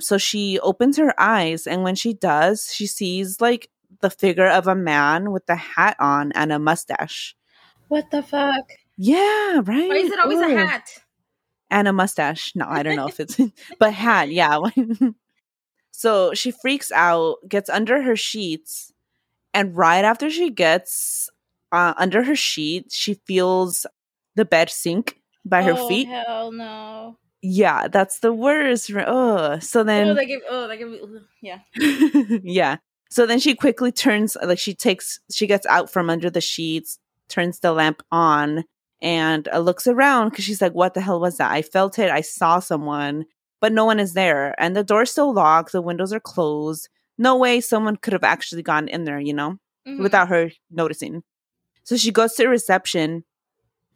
So 0.00 0.18
she 0.18 0.58
opens 0.60 0.96
her 0.96 1.18
eyes, 1.20 1.66
and 1.66 1.82
when 1.82 1.94
she 1.94 2.14
does, 2.14 2.72
she 2.72 2.86
sees 2.86 3.40
like 3.40 3.70
the 4.00 4.10
figure 4.10 4.48
of 4.48 4.66
a 4.66 4.74
man 4.74 5.30
with 5.32 5.48
a 5.48 5.56
hat 5.56 5.96
on 5.98 6.32
and 6.32 6.52
a 6.52 6.58
mustache. 6.58 7.34
what 7.88 8.10
the 8.10 8.22
fuck? 8.22 8.72
Yeah, 8.96 9.62
right. 9.64 9.88
Why 9.88 9.96
is 9.96 10.12
it 10.12 10.20
always 10.20 10.38
Ooh. 10.38 10.56
a 10.56 10.66
hat? 10.66 11.00
and 11.70 11.88
a 11.88 11.92
mustache. 11.92 12.52
No, 12.54 12.66
I 12.68 12.82
don't 12.82 12.96
know 12.96 13.06
if 13.06 13.20
it's, 13.20 13.38
but 13.78 13.94
hat, 13.94 14.30
yeah. 14.30 14.58
so 15.90 16.34
she 16.34 16.50
freaks 16.50 16.92
out, 16.92 17.36
gets 17.48 17.70
under 17.70 18.02
her 18.02 18.16
sheets, 18.16 18.92
and 19.54 19.76
right 19.76 20.04
after 20.04 20.30
she 20.30 20.50
gets 20.50 21.30
uh, 21.72 21.94
under 21.96 22.24
her 22.24 22.36
sheet, 22.36 22.90
she 22.90 23.14
feels 23.14 23.86
the 24.34 24.44
bed 24.44 24.70
sink 24.70 25.20
by 25.44 25.62
her 25.62 25.74
oh, 25.76 25.88
feet. 25.88 26.08
Hell 26.08 26.52
no. 26.52 27.16
Yeah, 27.42 27.88
that's 27.88 28.20
the 28.20 28.32
worst. 28.32 28.90
Oh, 28.94 29.58
so 29.60 29.80
oh, 29.80 29.84
then, 29.84 30.14
they 30.14 30.26
give. 30.26 30.42
Oh, 30.48 30.68
they 30.68 30.76
give. 30.76 30.94
Yeah. 31.40 31.58
yeah. 32.42 32.76
So 33.10 33.26
then 33.26 33.40
she 33.40 33.54
quickly 33.54 33.90
turns, 33.90 34.36
like 34.42 34.58
she 34.58 34.74
takes, 34.74 35.18
she 35.30 35.46
gets 35.46 35.66
out 35.66 35.90
from 35.90 36.10
under 36.10 36.30
the 36.30 36.40
sheets, 36.40 36.98
turns 37.28 37.58
the 37.60 37.72
lamp 37.72 38.02
on, 38.12 38.64
and 39.02 39.48
uh, 39.48 39.58
looks 39.58 39.86
around 39.86 40.30
because 40.30 40.44
she's 40.44 40.60
like, 40.60 40.74
"What 40.74 40.94
the 40.94 41.00
hell 41.00 41.18
was 41.20 41.38
that? 41.38 41.50
I 41.50 41.62
felt 41.62 41.98
it. 41.98 42.10
I 42.10 42.20
saw 42.20 42.58
someone, 42.60 43.24
but 43.60 43.72
no 43.72 43.84
one 43.86 43.98
is 44.00 44.12
there, 44.12 44.54
and 44.60 44.76
the 44.76 44.84
door's 44.84 45.10
still 45.10 45.32
locked. 45.32 45.72
The 45.72 45.80
windows 45.82 46.12
are 46.12 46.20
closed. 46.20 46.88
No 47.18 47.36
way 47.36 47.60
someone 47.60 47.96
could 47.96 48.12
have 48.12 48.24
actually 48.24 48.62
gone 48.62 48.86
in 48.88 49.04
there, 49.04 49.18
you 49.20 49.32
know, 49.34 49.56
Mhm. 49.88 50.02
without 50.02 50.28
her 50.28 50.50
noticing." 50.70 51.22
So 51.84 51.96
she 51.96 52.12
goes 52.12 52.34
to 52.34 52.46
reception. 52.46 53.24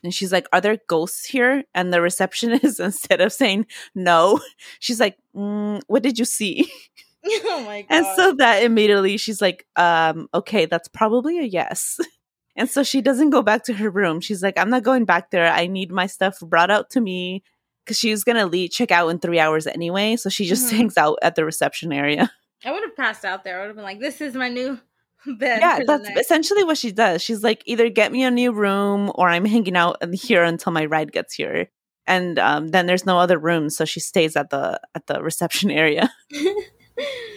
And 0.05 0.15
she's 0.15 0.31
like, 0.31 0.47
Are 0.53 0.61
there 0.61 0.79
ghosts 0.87 1.25
here? 1.25 1.65
And 1.75 1.93
the 1.93 2.01
receptionist, 2.01 2.79
instead 2.81 3.21
of 3.21 3.33
saying 3.33 3.67
no, 3.95 4.41
she's 4.79 5.01
like, 5.01 5.17
mm, 5.35 5.81
What 5.89 6.03
did 6.03 6.19
you 6.19 6.25
see? 6.25 6.71
oh 7.27 7.63
my 7.65 7.83
god. 7.83 7.97
And 7.97 8.07
so 8.15 8.33
that 8.35 8.63
immediately 8.63 9.17
she's 9.17 9.41
like, 9.43 9.67
um, 9.77 10.29
okay, 10.35 10.67
that's 10.67 10.89
probably 10.89 11.39
a 11.39 11.45
yes. 11.45 11.99
And 12.57 12.71
so 12.71 12.85
she 12.85 13.01
doesn't 13.01 13.31
go 13.31 13.43
back 13.43 13.65
to 13.65 13.73
her 13.73 13.91
room. 13.91 14.21
She's 14.21 14.41
like, 14.41 14.57
I'm 14.57 14.71
not 14.71 14.85
going 14.85 15.05
back 15.07 15.33
there. 15.33 15.51
I 15.51 15.67
need 15.67 15.91
my 15.91 16.07
stuff 16.07 16.39
brought 16.39 16.71
out 16.71 16.89
to 16.91 17.01
me 17.01 17.43
because 17.85 17.99
she 17.99 18.13
was 18.13 18.23
going 18.23 18.37
to 18.37 18.47
leave, 18.47 18.71
check 18.71 18.93
out 18.93 19.09
in 19.09 19.19
three 19.19 19.41
hours 19.41 19.67
anyway. 19.67 20.15
So 20.15 20.31
she 20.31 20.45
just 20.47 20.73
Mhm. 20.73 20.77
hangs 20.77 20.97
out 20.97 21.19
at 21.21 21.35
the 21.35 21.45
reception 21.45 21.93
area. 21.93 22.31
I 22.65 22.71
would 22.71 22.85
have 22.85 22.95
passed 22.95 23.25
out 23.25 23.43
there. 23.43 23.57
I 23.57 23.63
would 23.63 23.67
have 23.67 23.75
been 23.77 23.85
like, 23.85 23.99
"This 23.99 24.21
is 24.21 24.35
my 24.35 24.49
new 24.49 24.69
bed." 24.75 24.81
yeah, 25.41 25.81
that's 25.87 26.09
essentially 26.19 26.65
what 26.65 26.79
she 26.79 26.93
does. 26.93 27.23
She's 27.23 27.43
like, 27.43 27.63
either 27.67 27.89
get 27.89 28.13
me 28.13 28.25
a 28.25 28.31
new 28.31 28.53
room 28.53 29.11
or 29.15 29.29
I'm 29.29 29.45
hanging 29.55 29.77
out 29.77 30.03
here 30.15 30.43
until 30.43 30.73
my 30.73 30.85
ride 30.85 31.13
gets 31.13 31.35
here. 31.35 31.69
And 32.07 32.39
um, 32.39 32.69
then 32.69 32.87
there's 32.87 33.07
no 33.07 33.19
other 33.19 33.39
room, 33.39 33.71
so 33.71 33.87
she 33.87 33.99
stays 33.99 34.37
at 34.37 34.51
the 34.51 34.79
at 34.95 35.07
the 35.07 35.23
reception 35.23 35.71
area 35.71 36.13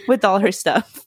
with 0.06 0.26
all 0.26 0.40
her 0.40 0.52
stuff. 0.52 1.06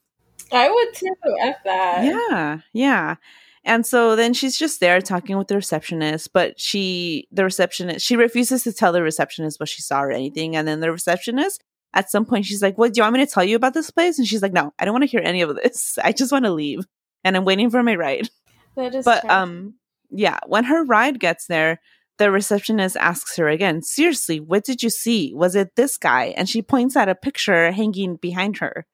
I 0.52 0.68
would 0.68 0.94
too. 0.96 1.14
F 1.42 1.56
that. 1.64 2.04
Yeah, 2.04 2.60
yeah. 2.74 3.16
And 3.64 3.86
so 3.86 4.16
then 4.16 4.34
she's 4.34 4.58
just 4.58 4.80
there 4.80 5.00
talking 5.02 5.38
with 5.38 5.48
the 5.48 5.56
receptionist, 5.56 6.34
but 6.34 6.60
she, 6.60 7.28
the 7.32 7.44
receptionist, 7.44 8.04
she 8.04 8.16
refuses 8.16 8.64
to 8.64 8.74
tell 8.74 8.92
the 8.92 9.04
receptionist 9.04 9.60
what 9.60 9.70
she 9.70 9.84
saw 9.84 10.02
or 10.02 10.12
anything. 10.12 10.56
And 10.56 10.68
then 10.68 10.80
the 10.80 10.92
receptionist, 10.92 11.64
at 11.94 12.10
some 12.10 12.26
point, 12.26 12.46
she's 12.46 12.62
like, 12.62 12.78
What 12.78 12.94
do 12.94 13.00
you 13.00 13.04
want 13.04 13.16
me 13.16 13.26
to 13.26 13.32
tell 13.32 13.44
you 13.44 13.56
about 13.56 13.74
this 13.74 13.92
place? 13.92 14.18
And 14.18 14.28
she's 14.28 14.42
like, 14.42 14.54
No, 14.54 14.74
I 14.80 14.86
don't 14.86 14.94
want 14.94 15.04
to 15.04 15.10
hear 15.10 15.22
any 15.24 15.42
of 15.42 15.56
this. 15.56 15.98
I 16.04 16.12
just 16.12 16.32
want 16.32 16.46
to 16.46 16.52
leave. 16.52 16.86
And 17.24 17.36
I'm 17.36 17.46
waiting 17.46 17.70
for 17.70 17.84
my 17.84 17.96
ride. 17.96 18.30
That 18.78 18.96
is 18.96 19.04
But, 19.04 19.30
um, 19.30 19.74
yeah, 20.12 20.40
when 20.48 20.64
her 20.64 20.86
ride 20.86 21.20
gets 21.20 21.48
there, 21.48 21.82
the 22.18 22.32
receptionist 22.32 22.96
asks 22.96 23.36
her 23.36 23.50
again, 23.50 23.82
Seriously, 23.82 24.40
what 24.40 24.64
did 24.64 24.82
you 24.82 24.90
see? 24.90 25.34
Was 25.36 25.56
it 25.56 25.76
this 25.76 25.98
guy? 25.98 26.34
And 26.38 26.48
she 26.48 26.62
points 26.62 26.96
at 26.96 27.10
a 27.10 27.16
picture 27.16 27.74
hanging 27.74 28.16
behind 28.16 28.60
her. 28.60 28.86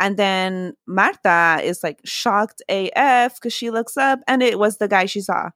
And 0.00 0.16
then 0.16 0.74
Marta 0.84 1.60
is 1.62 1.84
like 1.84 2.00
shocked 2.04 2.60
AF 2.68 3.36
because 3.36 3.52
she 3.52 3.70
looks 3.70 3.96
up 3.96 4.18
and 4.26 4.42
it 4.42 4.58
was 4.58 4.78
the 4.78 4.88
guy 4.88 5.06
she 5.06 5.20
saw 5.20 5.50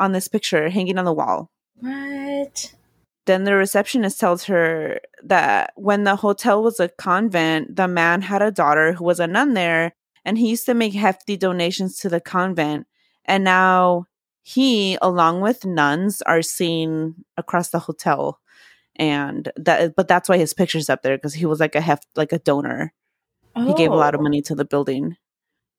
on 0.00 0.12
this 0.12 0.28
picture 0.28 0.70
hanging 0.70 0.96
on 0.96 1.04
the 1.04 1.12
wall. 1.12 1.50
what? 1.80 2.72
Then 3.26 3.44
the 3.44 3.54
receptionist 3.54 4.18
tells 4.18 4.44
her 4.44 5.00
that 5.22 5.72
when 5.76 6.04
the 6.04 6.16
hotel 6.16 6.62
was 6.62 6.80
a 6.80 6.88
convent, 6.88 7.76
the 7.76 7.86
man 7.86 8.22
had 8.22 8.42
a 8.42 8.50
daughter 8.50 8.94
who 8.94 9.04
was 9.04 9.20
a 9.20 9.26
nun 9.26 9.54
there 9.54 9.94
and 10.24 10.38
he 10.38 10.50
used 10.50 10.66
to 10.66 10.74
make 10.74 10.92
hefty 10.94 11.36
donations 11.36 11.98
to 11.98 12.08
the 12.08 12.20
convent. 12.20 12.86
And 13.24 13.44
now 13.44 14.06
he, 14.42 14.98
along 15.00 15.40
with 15.40 15.64
nuns, 15.64 16.20
are 16.22 16.42
seen 16.42 17.24
across 17.36 17.70
the 17.70 17.78
hotel. 17.78 18.40
And 18.96 19.50
that, 19.56 19.94
but 19.96 20.08
that's 20.08 20.28
why 20.28 20.36
his 20.38 20.52
picture's 20.52 20.90
up 20.90 21.02
there 21.02 21.16
because 21.16 21.34
he 21.34 21.46
was 21.46 21.60
like 21.60 21.76
a 21.76 21.80
heft, 21.80 22.08
like 22.16 22.32
a 22.32 22.38
donor. 22.38 22.92
He 23.54 23.74
gave 23.74 23.92
a 23.92 23.96
lot 23.96 24.14
of 24.14 24.20
Oh, 24.20 24.24
money 24.24 24.42
to 24.42 24.54
the 24.54 24.64
building. 24.64 25.16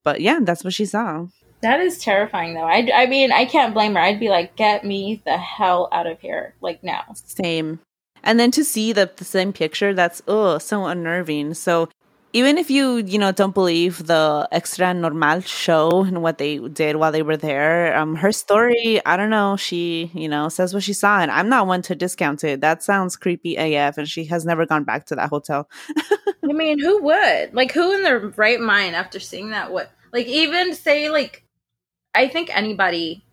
But 0.03 0.21
yeah, 0.21 0.39
that's 0.41 0.63
what 0.63 0.73
she 0.73 0.85
saw. 0.85 1.27
That 1.63 1.79
is 1.79 1.97
terrifying, 1.97 2.55
though. 2.55 2.65
I, 2.65 2.89
I 2.93 3.05
mean, 3.05 3.31
I 3.31 3.45
can't 3.45 3.73
blame 3.73 3.95
her. 3.95 4.01
I'd 4.01 4.19
be 4.19 4.27
like, 4.27 4.57
get 4.57 4.83
me 4.83 5.21
the 5.25 5.37
hell 5.37 5.87
out 5.93 6.07
of 6.07 6.19
here, 6.19 6.55
like 6.59 6.83
now. 6.83 7.03
Same. 7.15 7.79
And 8.21 8.37
then 8.37 8.51
to 8.51 8.65
see 8.65 8.91
the, 8.91 9.09
the 9.15 9.23
same 9.23 9.53
picture, 9.53 9.93
that's 9.93 10.21
oh 10.27 10.57
so 10.57 10.85
unnerving. 10.85 11.53
So 11.53 11.87
even 12.33 12.57
if 12.57 12.69
you, 12.69 12.97
you 12.97 13.17
know, 13.17 13.31
don't 13.31 13.53
believe 13.53 14.07
the 14.07 14.45
extra 14.51 14.93
normal 14.93 15.39
show 15.39 16.03
and 16.03 16.21
what 16.21 16.37
they 16.37 16.57
did 16.57 16.97
while 16.97 17.13
they 17.13 17.21
were 17.21 17.37
there, 17.37 17.95
um, 17.95 18.15
her 18.15 18.33
story, 18.33 18.99
I 19.05 19.15
don't 19.15 19.29
know, 19.29 19.55
she, 19.55 20.11
you 20.13 20.27
know, 20.27 20.49
says 20.49 20.73
what 20.73 20.83
she 20.83 20.93
saw, 20.93 21.19
and 21.19 21.31
I'm 21.31 21.47
not 21.47 21.67
one 21.67 21.81
to 21.83 21.95
discount 21.95 22.43
it. 22.43 22.59
That 22.59 22.83
sounds 22.83 23.15
creepy 23.15 23.55
AF, 23.55 23.97
and 23.97 24.09
she 24.09 24.25
has 24.25 24.45
never 24.45 24.65
gone 24.65 24.83
back 24.83 25.05
to 25.07 25.15
that 25.15 25.29
hotel. 25.29 25.69
I 26.43 26.51
mean, 26.51 26.79
who 26.79 27.03
would? 27.03 27.53
Like, 27.53 27.71
who 27.71 27.93
in 27.93 28.03
their 28.03 28.19
right 28.19 28.59
mind 28.59 28.97
after 28.97 29.21
seeing 29.21 29.51
that 29.51 29.71
would? 29.71 29.87
Like, 30.11 30.27
even 30.27 30.73
say, 30.75 31.09
like, 31.09 31.43
I 32.15 32.27
think 32.27 32.55
anybody, 32.55 33.25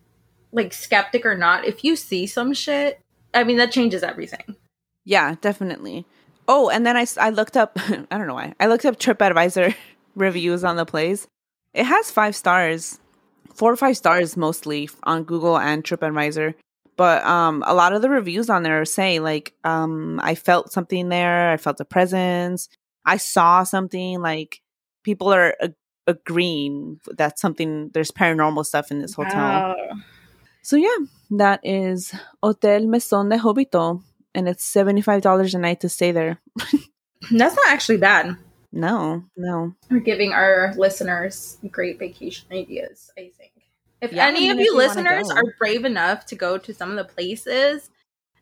like, 0.51 0.73
skeptic 0.73 1.25
or 1.25 1.35
not, 1.35 1.65
if 1.65 1.83
you 1.83 1.95
see 1.95 2.27
some 2.27 2.53
shit, 2.53 2.99
I 3.33 3.43
mean, 3.43 3.57
that 3.57 3.71
changes 3.71 4.03
everything. 4.03 4.55
Yeah, 5.05 5.35
definitely. 5.41 6.05
Oh, 6.47 6.69
and 6.69 6.85
then 6.85 6.97
I, 6.97 7.05
I 7.19 7.29
looked 7.29 7.57
up, 7.57 7.77
I 7.87 8.17
don't 8.17 8.27
know 8.27 8.33
why, 8.33 8.53
I 8.59 8.67
looked 8.67 8.85
up 8.85 8.99
TripAdvisor 8.99 9.75
reviews 10.15 10.63
on 10.63 10.75
the 10.75 10.85
place. 10.85 11.27
It 11.73 11.85
has 11.85 12.11
five 12.11 12.35
stars, 12.35 12.99
four 13.53 13.71
or 13.71 13.77
five 13.77 13.97
stars 13.97 14.35
mostly 14.35 14.89
on 15.03 15.23
Google 15.23 15.57
and 15.57 15.83
TripAdvisor. 15.83 16.55
But 16.97 17.23
um, 17.25 17.63
a 17.65 17.73
lot 17.73 17.93
of 17.93 18.01
the 18.01 18.09
reviews 18.09 18.49
on 18.49 18.63
there 18.63 18.83
say 18.85 19.19
like, 19.19 19.53
um, 19.63 20.19
I 20.21 20.35
felt 20.35 20.71
something 20.71 21.09
there. 21.09 21.49
I 21.49 21.57
felt 21.57 21.79
a 21.79 21.85
presence. 21.85 22.67
I 23.05 23.17
saw 23.17 23.63
something. 23.63 24.21
Like 24.21 24.61
people 25.03 25.33
are 25.33 25.55
ag- 25.61 25.73
agreeing 26.07 26.99
that 27.17 27.39
something 27.39 27.89
there's 27.93 28.11
paranormal 28.11 28.65
stuff 28.65 28.91
in 28.91 28.99
this 28.99 29.13
hotel. 29.13 29.35
Wow. 29.37 29.75
So 30.61 30.75
yeah, 30.75 30.95
that 31.31 31.59
is 31.63 32.13
Hotel 32.43 32.81
Mesón 32.81 33.29
de 33.29 33.37
Jobito, 33.37 34.01
and 34.35 34.47
it's 34.47 34.63
seventy 34.65 35.01
five 35.01 35.21
dollars 35.21 35.55
a 35.55 35.59
night 35.59 35.79
to 35.81 35.89
stay 35.89 36.11
there. 36.11 36.39
That's 37.31 37.55
not 37.55 37.67
actually 37.67 37.97
bad. 37.97 38.37
No, 38.71 39.23
no. 39.35 39.73
We're 39.89 39.99
giving 39.99 40.31
our 40.33 40.73
listeners 40.77 41.57
great 41.69 41.99
vacation 41.99 42.47
ideas, 42.51 43.11
I 43.17 43.31
think. 43.37 43.51
If 44.01 44.13
Yeah, 44.13 44.25
I 44.25 44.29
any 44.29 44.41
mean, 44.41 44.51
of 44.51 44.57
you 44.59 44.65
you 44.65 44.77
listeners 44.77 45.29
are 45.29 45.43
brave 45.59 45.83
enough 45.85 46.25
to 46.27 46.35
go 46.35 46.57
to 46.57 46.73
some 46.73 46.89
of 46.89 46.95
the 46.97 47.03
places 47.13 47.89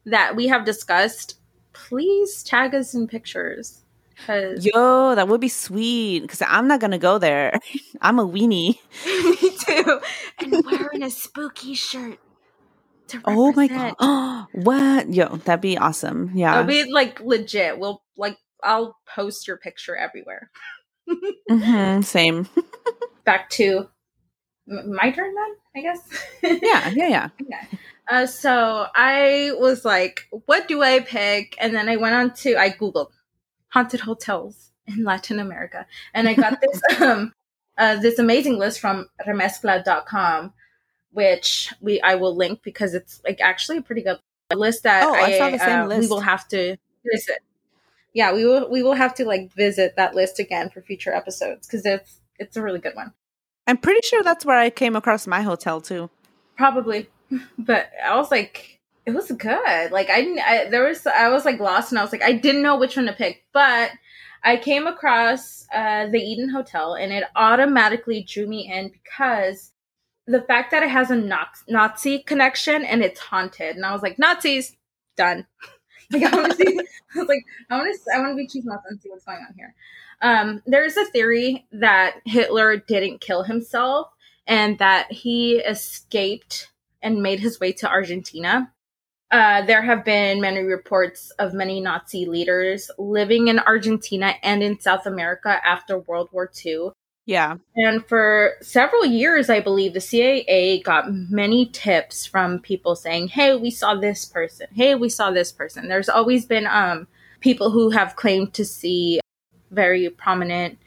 that 0.06 0.36
we 0.36 0.48
have 0.48 0.66
discussed, 0.66 1.40
please 1.74 2.44
tag 2.44 2.76
us 2.76 2.94
in 2.94 3.08
pictures. 3.08 3.84
Because 4.20 4.66
Yo, 4.66 5.16
that 5.16 5.28
would 5.28 5.42
be 5.42 5.48
sweet 5.50 6.22
because 6.22 6.42
I'm 6.46 6.68
not 6.68 6.80
gonna 6.80 6.98
go 6.98 7.18
there. 7.18 7.60
I'm 8.02 8.20
a 8.20 8.28
weenie. 8.28 8.78
me 9.06 9.58
too. 9.58 10.00
And 10.40 10.64
wearing 10.66 11.04
a 11.04 11.10
spooky 11.10 11.74
shirt. 11.74 12.20
Oh 13.26 13.52
my 13.54 13.68
god! 13.68 14.48
what? 14.54 15.12
Yo, 15.14 15.38
that'd 15.38 15.62
be 15.62 15.78
awesome. 15.78 16.32
Yeah. 16.36 16.54
It'll 16.60 16.68
be 16.68 16.92
like 16.92 17.20
legit. 17.22 17.80
We'll 17.80 18.04
like 18.18 18.38
I'll 18.64 18.98
post 19.08 19.48
your 19.48 19.58
picture 19.58 19.96
everywhere. 19.96 20.52
Mhm, 21.50 22.04
Same. 22.04 22.48
Back 23.26 23.50
to 23.52 23.90
m- 24.70 24.94
my 24.94 25.12
turn 25.12 25.34
then, 25.34 25.56
I 25.76 25.82
guess. 25.82 26.02
Yeah, 26.44 26.90
yeah, 26.90 27.08
yeah. 27.08 27.30
Uh, 28.08 28.26
so 28.28 28.86
I 28.96 29.54
was 29.58 29.86
like, 29.86 30.28
what 30.46 30.68
do 30.68 30.84
I 30.84 31.00
pick? 31.00 31.56
And 31.60 31.74
then 31.76 31.90
I 31.90 31.96
went 31.96 32.14
on 32.16 32.34
to 32.36 32.58
I 32.58 32.70
googled 32.72 33.08
haunted 33.70 34.02
hotels 34.02 34.72
in 34.88 35.04
Latin 35.04 35.40
America, 35.40 35.86
and 36.14 36.28
I 36.28 36.34
got 36.34 36.60
this 36.62 36.82
um 37.02 37.34
uh, 37.78 37.96
this 37.96 38.20
amazing 38.20 38.58
list 38.58 38.80
from 38.80 39.08
remezcla.com, 39.26 40.54
which 41.12 41.74
we 41.82 42.02
I 42.02 42.16
will 42.16 42.36
link 42.36 42.62
because 42.64 42.94
it's 42.94 43.22
like 43.24 43.40
actually 43.42 43.78
a 43.78 43.82
pretty 43.82 44.02
good 44.02 44.20
list 44.54 44.84
that 44.84 45.04
Oh, 45.04 45.14
I 45.14 45.38
saw 45.38 45.50
the 45.50 45.60
same 45.60 45.92
uh, 45.92 45.98
We 45.98 46.08
will 46.08 46.20
have 46.20 46.48
to 46.50 46.76
visit. 47.10 47.40
Yeah, 48.14 48.34
we 48.34 48.46
will 48.46 48.70
we 48.70 48.84
will 48.84 48.96
have 48.96 49.14
to 49.16 49.26
like 49.26 49.54
visit 49.54 49.96
that 49.96 50.16
list 50.16 50.40
again 50.40 50.70
for 50.70 50.82
future 50.82 51.14
episodes 51.14 51.68
because 51.68 51.86
it's 51.86 52.20
it's 52.38 52.58
a 52.58 52.62
really 52.62 52.80
good 52.80 52.96
one. 52.96 53.14
I'm 53.68 53.78
pretty 53.78 54.06
sure 54.06 54.24
that's 54.24 54.46
where 54.46 54.58
I 54.58 54.70
came 54.72 54.96
across 54.96 55.28
my 55.28 55.42
hotel 55.42 55.80
too. 55.80 56.10
Probably, 56.58 57.10
but 57.58 57.92
I 58.04 58.16
was 58.16 58.32
like, 58.32 58.79
it 59.10 59.16
was 59.16 59.32
good. 59.32 59.92
Like 59.92 60.10
I. 60.10 60.36
I, 60.46 60.70
there 60.70 60.86
was 60.88 61.06
I 61.08 61.30
was 61.30 61.46
like 61.46 61.60
lost, 61.60 61.92
and 61.92 62.00
I 62.00 62.04
was 62.04 62.12
like, 62.12 62.24
I 62.24 62.34
didn't 62.34 62.62
know 62.62 62.78
which 62.78 62.96
one 62.96 63.08
to 63.08 63.14
pick. 63.14 63.44
But 63.52 63.92
I 64.44 64.58
came 64.58 64.88
across 64.88 65.66
uh, 65.74 66.08
the 66.08 66.20
Eden 66.20 66.50
Hotel, 66.50 66.94
and 66.94 67.12
it 67.12 67.24
automatically 67.36 68.24
drew 68.24 68.48
me 68.48 68.72
in 68.72 68.90
because 68.90 69.72
the 70.28 70.42
fact 70.42 70.72
that 70.72 70.84
it 70.84 70.90
has 70.90 71.12
a 71.12 71.16
Nazi, 71.68 72.20
connection 72.20 72.86
and 72.86 73.04
it's 73.04 73.20
haunted, 73.20 73.76
and 73.76 73.86
I 73.86 73.94
was 73.94 74.02
like, 74.02 74.20
Nazis, 74.20 74.76
done. 75.18 75.48
like 76.12 76.24
I 76.24 76.36
want 76.36 76.52
to 76.52 76.58
see. 76.58 76.80
I 77.16 77.20
was 77.20 77.28
like, 77.28 77.44
I 77.70 77.78
want 77.78 77.94
to. 77.94 78.16
I 78.16 78.20
want 78.20 78.32
to 78.34 78.36
be 78.36 78.48
chief 78.48 78.64
Nazi 78.66 78.84
and 78.90 79.02
see 79.02 79.10
what's 79.10 79.26
going 79.26 79.40
on 79.40 79.56
here. 79.56 79.74
Um, 80.22 80.62
there's 80.66 80.98
a 80.98 81.06
theory 81.06 81.66
that 81.72 82.16
Hitler 82.26 82.78
didn't 82.78 83.22
kill 83.22 83.44
himself 83.44 84.10
and 84.46 84.78
that 84.80 85.12
he 85.12 85.56
escaped 85.56 86.70
and 87.02 87.22
made 87.22 87.40
his 87.40 87.60
way 87.60 87.72
to 87.72 87.90
Argentina. 87.90 88.72
Uh, 89.32 89.64
there 89.66 89.82
have 89.82 90.04
been 90.04 90.42
many 90.42 90.62
reports 90.62 91.30
of 91.38 91.54
many 91.54 91.80
Nazi 91.80 92.26
leaders 92.26 92.90
living 92.98 93.48
in 93.48 93.60
Argentina 93.60 94.34
and 94.42 94.64
in 94.64 94.80
South 94.80 95.06
America 95.06 95.60
after 95.64 96.00
World 96.00 96.30
War 96.32 96.50
II. 96.66 96.90
Yeah. 97.28 97.58
And 97.76 98.04
for 98.08 98.54
several 98.62 99.06
years, 99.06 99.48
I 99.48 99.60
believe 99.60 99.94
the 99.94 100.02
CIA 100.02 100.82
got 100.82 101.14
many 101.14 101.68
tips 101.68 102.26
from 102.26 102.58
people 102.58 102.96
saying, 102.96 103.28
"Hey, 103.28 103.56
we 103.56 103.70
saw 103.70 103.94
this 103.94 104.26
person. 104.26 104.66
Hey, 104.74 104.96
we 104.96 105.10
saw 105.10 105.30
this 105.30 105.52
person." 105.52 105.90
There's 105.90 106.10
always 106.10 106.48
been 106.48 106.66
um, 106.66 107.08
people 107.40 107.70
who 107.70 107.92
have 107.92 108.16
claimed 108.16 108.56
to 108.56 108.66
see 108.66 109.20
very 109.70 110.10
prominent 110.10 110.80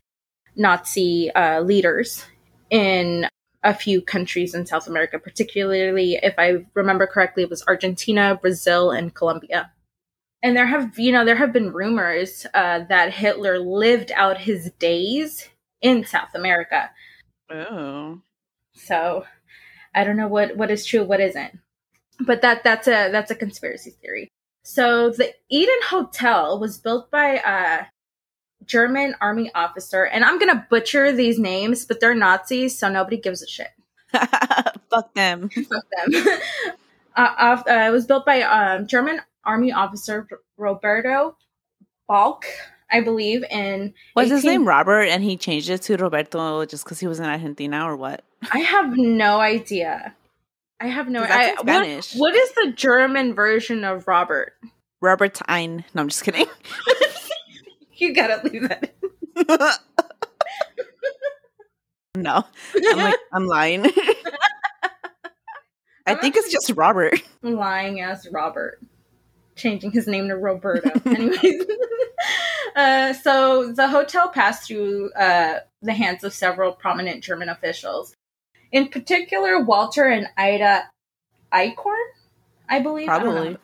Nazi 0.56 1.30
uh, 1.32 1.60
leaders 1.60 2.26
in 2.70 3.28
a 3.62 3.74
few 3.74 4.00
countries 4.02 4.54
in 4.54 4.66
South 4.66 4.86
America, 4.86 5.18
particularly 5.18 6.14
if 6.22 6.34
I 6.38 6.66
remember 6.74 7.06
correctly, 7.06 7.44
it 7.44 7.50
was 7.50 7.64
Argentina, 7.66 8.38
Brazil, 8.40 8.90
and 8.90 9.14
Colombia. 9.14 9.70
And 10.42 10.56
there 10.56 10.66
have, 10.66 10.98
you 10.98 11.12
know, 11.12 11.24
there 11.24 11.36
have 11.36 11.52
been 11.52 11.72
rumors 11.72 12.46
uh, 12.54 12.80
that 12.88 13.12
Hitler 13.12 13.60
lived 13.60 14.10
out 14.12 14.38
his 14.38 14.72
days 14.78 15.48
in 15.80 16.04
South 16.04 16.34
America. 16.34 16.90
Oh. 17.48 18.20
So 18.74 19.24
I 19.94 20.04
don't 20.04 20.16
know 20.16 20.28
what 20.28 20.56
what 20.56 20.70
is 20.70 20.84
true, 20.84 21.04
what 21.04 21.20
isn't. 21.20 21.58
But 22.20 22.42
that 22.42 22.64
that's 22.64 22.88
a 22.88 23.10
that's 23.10 23.30
a 23.30 23.36
conspiracy 23.36 23.90
theory. 24.02 24.28
So 24.64 25.10
the 25.10 25.32
Eden 25.48 25.80
Hotel 25.88 26.58
was 26.58 26.78
built 26.78 27.10
by 27.10 27.40
a 27.44 27.86
German 28.66 29.14
army 29.20 29.50
officer, 29.54 30.04
and 30.04 30.24
I'm 30.24 30.38
gonna 30.38 30.66
butcher 30.70 31.12
these 31.12 31.38
names, 31.38 31.84
but 31.84 32.00
they're 32.00 32.14
Nazis, 32.14 32.78
so 32.78 32.88
nobody 32.88 33.16
gives 33.16 33.42
a 33.42 33.46
shit. 33.46 33.68
Fuck 34.12 35.14
them. 35.14 35.48
Fuck 35.48 35.84
them. 35.96 36.24
uh, 37.16 37.34
off- 37.38 37.68
uh, 37.68 37.84
it 37.88 37.90
was 37.90 38.06
built 38.06 38.26
by 38.26 38.42
um, 38.42 38.86
German 38.86 39.20
army 39.44 39.72
officer 39.72 40.28
Roberto 40.56 41.36
Bahlcke. 42.10 42.44
I 42.94 43.00
believe. 43.00 43.42
In 43.50 43.94
was 44.14 44.28
18- 44.28 44.30
his 44.30 44.44
name 44.44 44.68
Robert, 44.68 45.04
and 45.04 45.24
he 45.24 45.38
changed 45.38 45.70
it 45.70 45.80
to 45.82 45.96
Roberto 45.96 46.66
just 46.66 46.84
because 46.84 47.00
he 47.00 47.06
was 47.06 47.20
in 47.20 47.24
Argentina, 47.24 47.86
or 47.86 47.96
what? 47.96 48.22
I 48.52 48.58
have 48.58 48.96
no 48.96 49.40
idea. 49.40 50.14
I 50.78 50.88
have 50.88 51.08
no 51.08 51.22
idea. 51.22 51.54
Spanish. 51.58 52.14
What, 52.14 52.34
what 52.34 52.34
is 52.34 52.52
the 52.52 52.72
German 52.76 53.34
version 53.34 53.84
of 53.84 54.06
Robert? 54.06 54.52
Robertine. 55.00 55.84
No, 55.94 56.02
I'm 56.02 56.08
just 56.08 56.24
kidding. 56.24 56.46
you 58.02 58.12
gotta 58.12 58.46
leave 58.46 58.68
that. 58.68 58.90
no, 62.16 62.44
I'm 62.74 62.98
like 62.98 63.20
I'm 63.32 63.46
lying. 63.46 63.86
I 66.04 66.16
think 66.16 66.36
it's 66.36 66.50
just 66.50 66.72
Robert. 66.76 67.22
Lying 67.42 68.00
as 68.00 68.26
Robert. 68.32 68.80
Changing 69.54 69.92
his 69.92 70.08
name 70.08 70.26
to 70.28 70.36
Roberto. 70.36 70.90
Anyways. 71.06 71.64
uh, 72.74 73.12
so 73.12 73.72
the 73.72 73.86
hotel 73.86 74.28
passed 74.28 74.66
through 74.66 75.12
uh, 75.12 75.60
the 75.80 75.92
hands 75.92 76.24
of 76.24 76.34
several 76.34 76.72
prominent 76.72 77.22
German 77.22 77.48
officials. 77.48 78.14
In 78.72 78.88
particular, 78.88 79.62
Walter 79.62 80.06
and 80.06 80.26
Ida 80.36 80.90
Eichhorn, 81.52 82.02
I 82.68 82.80
believe. 82.80 83.06
Probably. 83.06 83.50
I 83.50 83.56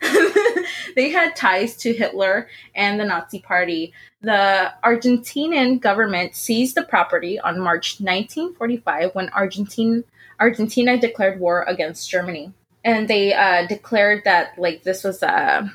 they 0.94 1.10
had 1.10 1.36
ties 1.36 1.76
to 1.76 1.92
Hitler 1.92 2.48
and 2.74 2.98
the 2.98 3.04
Nazi 3.04 3.40
Party. 3.40 3.92
The 4.20 4.72
Argentinian 4.84 5.80
government 5.80 6.34
seized 6.34 6.74
the 6.74 6.82
property 6.82 7.38
on 7.38 7.60
March 7.60 8.00
1945 8.00 9.14
when 9.14 9.28
Argentine 9.30 10.04
Argentina 10.40 10.98
declared 10.98 11.40
war 11.40 11.62
against 11.62 12.10
Germany, 12.10 12.52
and 12.84 13.08
they 13.08 13.34
uh, 13.34 13.66
declared 13.66 14.22
that 14.24 14.58
like 14.58 14.82
this 14.82 15.04
was 15.04 15.22
a 15.22 15.74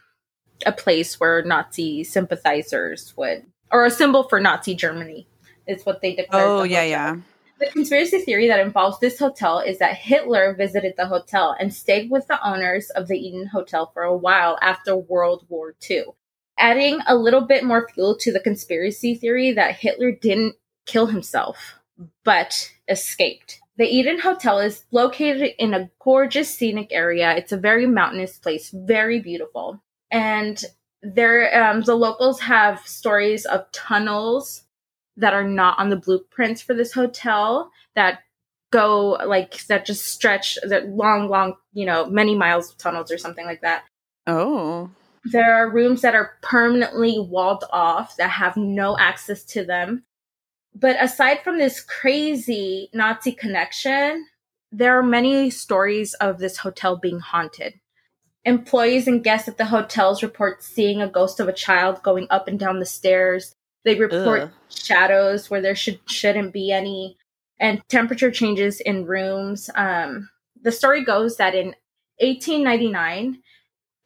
a 0.65 0.71
place 0.71 1.19
where 1.19 1.43
Nazi 1.43 2.03
sympathizers 2.03 3.13
would, 3.17 3.45
or 3.71 3.85
a 3.85 3.91
symbol 3.91 4.23
for 4.23 4.39
Nazi 4.39 4.75
Germany, 4.75 5.27
is 5.67 5.85
what 5.85 6.01
they 6.01 6.15
declared. 6.15 6.45
Oh 6.45 6.63
yeah, 6.63 6.83
yeah. 6.83 7.17
The 7.63 7.71
conspiracy 7.71 8.19
theory 8.19 8.49
that 8.49 8.59
involves 8.59 8.99
this 8.99 9.17
hotel 9.17 9.59
is 9.59 9.79
that 9.79 9.95
Hitler 9.95 10.53
visited 10.53 10.95
the 10.97 11.07
hotel 11.07 11.55
and 11.57 11.73
stayed 11.73 12.11
with 12.11 12.27
the 12.27 12.45
owners 12.45 12.89
of 12.89 13.07
the 13.07 13.17
Eden 13.17 13.47
Hotel 13.47 13.89
for 13.93 14.03
a 14.03 14.17
while 14.17 14.57
after 14.61 14.97
World 14.97 15.45
War 15.47 15.73
II, 15.89 16.07
adding 16.57 16.99
a 17.07 17.15
little 17.15 17.39
bit 17.39 17.63
more 17.63 17.87
fuel 17.87 18.17
to 18.17 18.33
the 18.33 18.41
conspiracy 18.41 19.15
theory 19.15 19.53
that 19.53 19.77
Hitler 19.77 20.11
didn't 20.11 20.57
kill 20.85 21.05
himself 21.05 21.79
but 22.25 22.69
escaped. 22.89 23.61
The 23.77 23.87
Eden 23.87 24.19
Hotel 24.19 24.59
is 24.59 24.83
located 24.91 25.53
in 25.57 25.73
a 25.73 25.89
gorgeous 26.03 26.53
scenic 26.53 26.89
area. 26.91 27.33
It's 27.33 27.53
a 27.53 27.57
very 27.57 27.85
mountainous 27.85 28.37
place, 28.39 28.71
very 28.71 29.21
beautiful. 29.21 29.81
And 30.11 30.61
there, 31.01 31.63
um, 31.63 31.79
the 31.83 31.95
locals 31.95 32.41
have 32.41 32.85
stories 32.85 33.45
of 33.45 33.71
tunnels 33.71 34.63
that 35.17 35.33
are 35.33 35.47
not 35.47 35.79
on 35.79 35.89
the 35.89 35.95
blueprints 35.95 36.61
for 36.61 36.73
this 36.73 36.93
hotel 36.93 37.71
that 37.95 38.19
go 38.71 39.11
like 39.25 39.65
that 39.67 39.85
just 39.85 40.05
stretch 40.05 40.57
that 40.63 40.89
long, 40.89 41.29
long, 41.29 41.55
you 41.73 41.85
know, 41.85 42.07
many 42.07 42.35
miles 42.35 42.71
of 42.71 42.77
tunnels 42.77 43.11
or 43.11 43.17
something 43.17 43.45
like 43.45 43.61
that. 43.61 43.83
Oh. 44.25 44.89
There 45.25 45.53
are 45.53 45.69
rooms 45.69 46.01
that 46.01 46.15
are 46.15 46.33
permanently 46.41 47.17
walled 47.19 47.63
off 47.71 48.17
that 48.17 48.29
have 48.29 48.57
no 48.57 48.97
access 48.97 49.43
to 49.45 49.63
them 49.63 50.03
but 50.75 51.01
aside 51.01 51.41
from 51.43 51.59
this 51.59 51.81
crazy 51.81 52.89
Nazi 52.93 53.31
connection, 53.31 54.27
there 54.71 54.97
are 54.97 55.03
many 55.03 55.49
stories 55.49 56.13
of 56.15 56.39
this 56.39 56.57
hotel 56.57 56.97
being 56.97 57.19
haunted. 57.19 57.79
Employees 58.43 59.07
and 59.07 59.23
guests 59.23 59.47
at 59.47 59.57
the 59.57 59.65
hotels 59.65 60.23
report 60.23 60.63
seeing 60.63 61.01
a 61.01 61.07
ghost 61.07 61.39
of 61.39 61.47
a 61.47 61.53
child 61.53 62.01
going 62.03 62.27
up 62.29 62.47
and 62.47 62.59
down 62.59 62.79
the 62.79 62.85
stairs. 62.85 63.55
They 63.83 63.95
report 63.95 64.41
Ugh. 64.43 64.51
shadows 64.69 65.49
where 65.49 65.61
there 65.61 65.75
should 65.75 65.99
shouldn't 66.07 66.53
be 66.53 66.71
any, 66.71 67.17
and 67.59 67.81
temperature 67.89 68.31
changes 68.31 68.79
in 68.79 69.05
rooms. 69.05 69.69
Um, 69.75 70.29
the 70.61 70.71
story 70.71 71.03
goes 71.03 71.37
that 71.37 71.53
in 71.55 71.75
1899, 72.19 73.41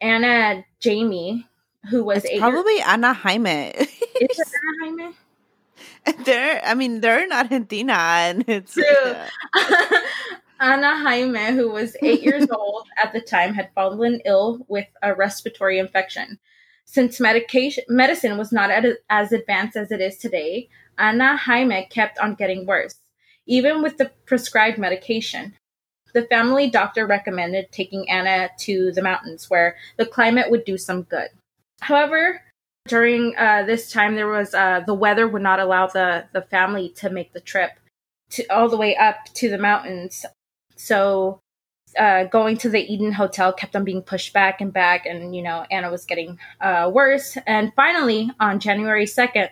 Anna 0.00 0.64
Jamie, 0.80 1.46
who 1.90 2.02
was 2.04 2.26
probably 2.38 2.74
year- 2.76 2.84
Anna 2.86 3.12
Jaime. 3.12 3.68
Is 3.76 3.88
it 4.20 4.48
Anna 4.82 5.02
Jaime? 5.02 5.14
they're 6.24 6.60
I 6.64 6.74
mean 6.74 7.00
they're 7.00 7.26
not 7.28 7.46
in 7.46 7.52
Argentina 7.52 7.92
and 7.92 8.44
it's 8.48 8.74
true. 8.74 9.14
Ana 10.60 10.96
Jaime, 11.02 11.52
who 11.54 11.70
was 11.70 11.96
eight 12.02 12.22
years 12.22 12.46
old 12.52 12.86
at 13.02 13.12
the 13.12 13.20
time, 13.20 13.54
had 13.54 13.70
fallen 13.74 14.20
ill 14.24 14.64
with 14.68 14.86
a 15.02 15.14
respiratory 15.14 15.78
infection. 15.78 16.38
Since 16.90 17.20
medication 17.20 17.84
medicine 17.90 18.38
was 18.38 18.50
not 18.50 18.70
as 19.10 19.30
advanced 19.30 19.76
as 19.76 19.92
it 19.92 20.00
is 20.00 20.16
today, 20.16 20.70
Ana 20.96 21.36
Jaime 21.36 21.86
kept 21.90 22.18
on 22.18 22.34
getting 22.34 22.64
worse, 22.64 22.94
even 23.46 23.82
with 23.82 23.98
the 23.98 24.10
prescribed 24.24 24.78
medication. 24.78 25.54
The 26.14 26.22
family 26.22 26.70
doctor 26.70 27.06
recommended 27.06 27.70
taking 27.70 28.08
Anna 28.08 28.48
to 28.60 28.90
the 28.92 29.02
mountains 29.02 29.50
where 29.50 29.76
the 29.98 30.06
climate 30.06 30.50
would 30.50 30.64
do 30.64 30.78
some 30.78 31.02
good. 31.02 31.28
However, 31.80 32.40
during 32.86 33.36
uh, 33.36 33.64
this 33.64 33.92
time 33.92 34.14
there 34.14 34.26
was 34.26 34.54
uh, 34.54 34.80
the 34.86 34.94
weather 34.94 35.28
would 35.28 35.42
not 35.42 35.60
allow 35.60 35.88
the 35.88 36.24
the 36.32 36.40
family 36.40 36.88
to 36.96 37.10
make 37.10 37.34
the 37.34 37.40
trip 37.40 37.72
to 38.30 38.46
all 38.46 38.70
the 38.70 38.78
way 38.78 38.96
up 38.96 39.26
to 39.34 39.50
the 39.50 39.58
mountains 39.58 40.24
so 40.74 41.38
uh, 41.98 42.24
going 42.24 42.56
to 42.58 42.68
the 42.68 42.92
eden 42.92 43.12
hotel 43.12 43.52
kept 43.52 43.76
on 43.76 43.84
being 43.84 44.02
pushed 44.02 44.32
back 44.32 44.60
and 44.60 44.72
back 44.72 45.06
and 45.06 45.34
you 45.34 45.42
know 45.42 45.64
anna 45.70 45.90
was 45.90 46.04
getting 46.04 46.38
uh, 46.60 46.90
worse. 46.92 47.36
And 47.46 47.72
finally 47.74 48.30
on 48.40 48.60
january 48.60 49.06
2nd 49.06 49.50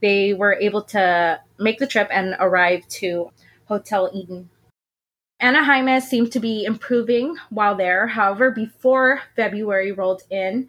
they 0.00 0.34
were 0.34 0.54
able 0.54 0.82
to 0.82 1.40
make 1.58 1.78
the 1.78 1.86
trip 1.86 2.08
and 2.12 2.36
arrive 2.38 2.86
to 2.88 3.30
hotel 3.66 4.10
eden. 4.14 4.48
Anna 5.40 5.64
jaime 5.64 6.00
seemed 6.00 6.32
to 6.32 6.40
be 6.40 6.64
improving 6.64 7.36
while 7.50 7.76
there. 7.76 8.08
However 8.08 8.50
before 8.50 9.22
february 9.36 9.92
rolled 9.92 10.22
in 10.30 10.68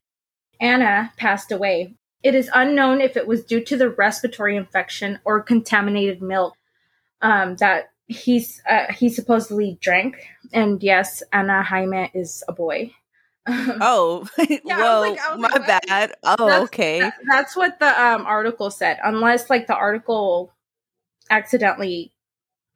anna 0.60 1.12
passed 1.18 1.52
away. 1.52 1.96
It 2.22 2.36
is 2.36 2.50
unknown 2.54 3.00
if 3.00 3.16
it 3.16 3.28
was 3.28 3.46
due 3.46 3.64
to 3.64 3.78
the 3.78 3.90
respiratory 3.90 4.58
infection 4.58 5.20
or 5.24 5.42
contaminated 5.42 6.22
milk 6.22 6.56
um, 7.22 7.56
that 7.58 7.92
he's 8.10 8.62
uh, 8.70 8.92
he 8.92 9.08
supposedly 9.08 9.78
drank. 9.80 10.18
And 10.52 10.84
yes, 10.84 11.24
Ana 11.32 11.64
Jaime 11.64 12.12
is 12.14 12.44
a 12.48 12.54
boy. 12.54 12.92
oh, 13.48 14.28
yeah, 14.50 14.60
well, 14.66 15.02
like, 15.02 15.20
my 15.38 15.50
like, 15.50 15.88
bad. 15.88 16.14
Oh, 16.24 16.48
that's, 16.48 16.64
okay. 16.66 17.00
That, 17.00 17.14
that's 17.30 17.56
what 17.56 17.80
the 17.80 18.04
um, 18.04 18.26
article 18.26 18.70
said. 18.70 19.00
Unless 19.04 19.50
like 19.50 19.68
the 19.68 19.76
article 19.76 20.52
accidentally 21.30 22.12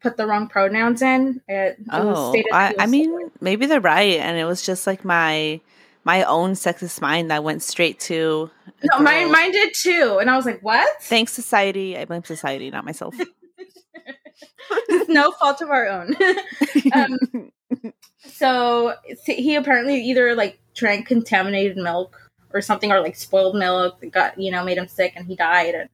put 0.01 0.17
the 0.17 0.25
wrong 0.25 0.47
pronouns 0.47 1.01
in. 1.01 1.41
It, 1.47 1.77
oh, 1.91 2.33
I, 2.51 2.75
I 2.79 2.85
mean, 2.85 3.31
maybe 3.41 3.65
they're 3.65 3.81
right, 3.81 4.19
and 4.19 4.37
it 4.37 4.45
was 4.45 4.65
just 4.65 4.87
like 4.87 5.03
my 5.03 5.59
my 6.05 6.23
own 6.23 6.53
sexist 6.53 7.01
mind 7.01 7.31
that 7.31 7.43
went 7.43 7.61
straight 7.63 7.99
to. 8.01 8.49
No, 8.83 8.99
mine, 8.99 9.31
mine 9.31 9.51
did 9.51 9.73
too, 9.75 10.17
and 10.19 10.29
I 10.29 10.35
was 10.35 10.45
like, 10.45 10.61
"What?" 10.61 10.87
Thanks, 11.01 11.33
society. 11.33 11.97
I 11.97 12.05
blame 12.05 12.23
society, 12.23 12.69
not 12.71 12.85
myself. 12.85 13.15
no 15.07 15.31
fault 15.31 15.61
of 15.61 15.69
our 15.69 15.87
own. 15.87 16.15
um, 16.93 17.51
so 18.19 18.93
he 19.25 19.55
apparently 19.55 20.01
either 20.03 20.35
like 20.35 20.59
drank 20.73 21.07
contaminated 21.07 21.77
milk 21.77 22.19
or 22.53 22.61
something, 22.61 22.91
or 22.91 23.01
like 23.01 23.15
spoiled 23.15 23.55
milk 23.55 23.99
that 24.01 24.11
got 24.11 24.39
you 24.39 24.51
know 24.51 24.63
made 24.63 24.77
him 24.77 24.87
sick, 24.87 25.13
and 25.15 25.27
he 25.27 25.35
died. 25.35 25.75
And, 25.75 25.89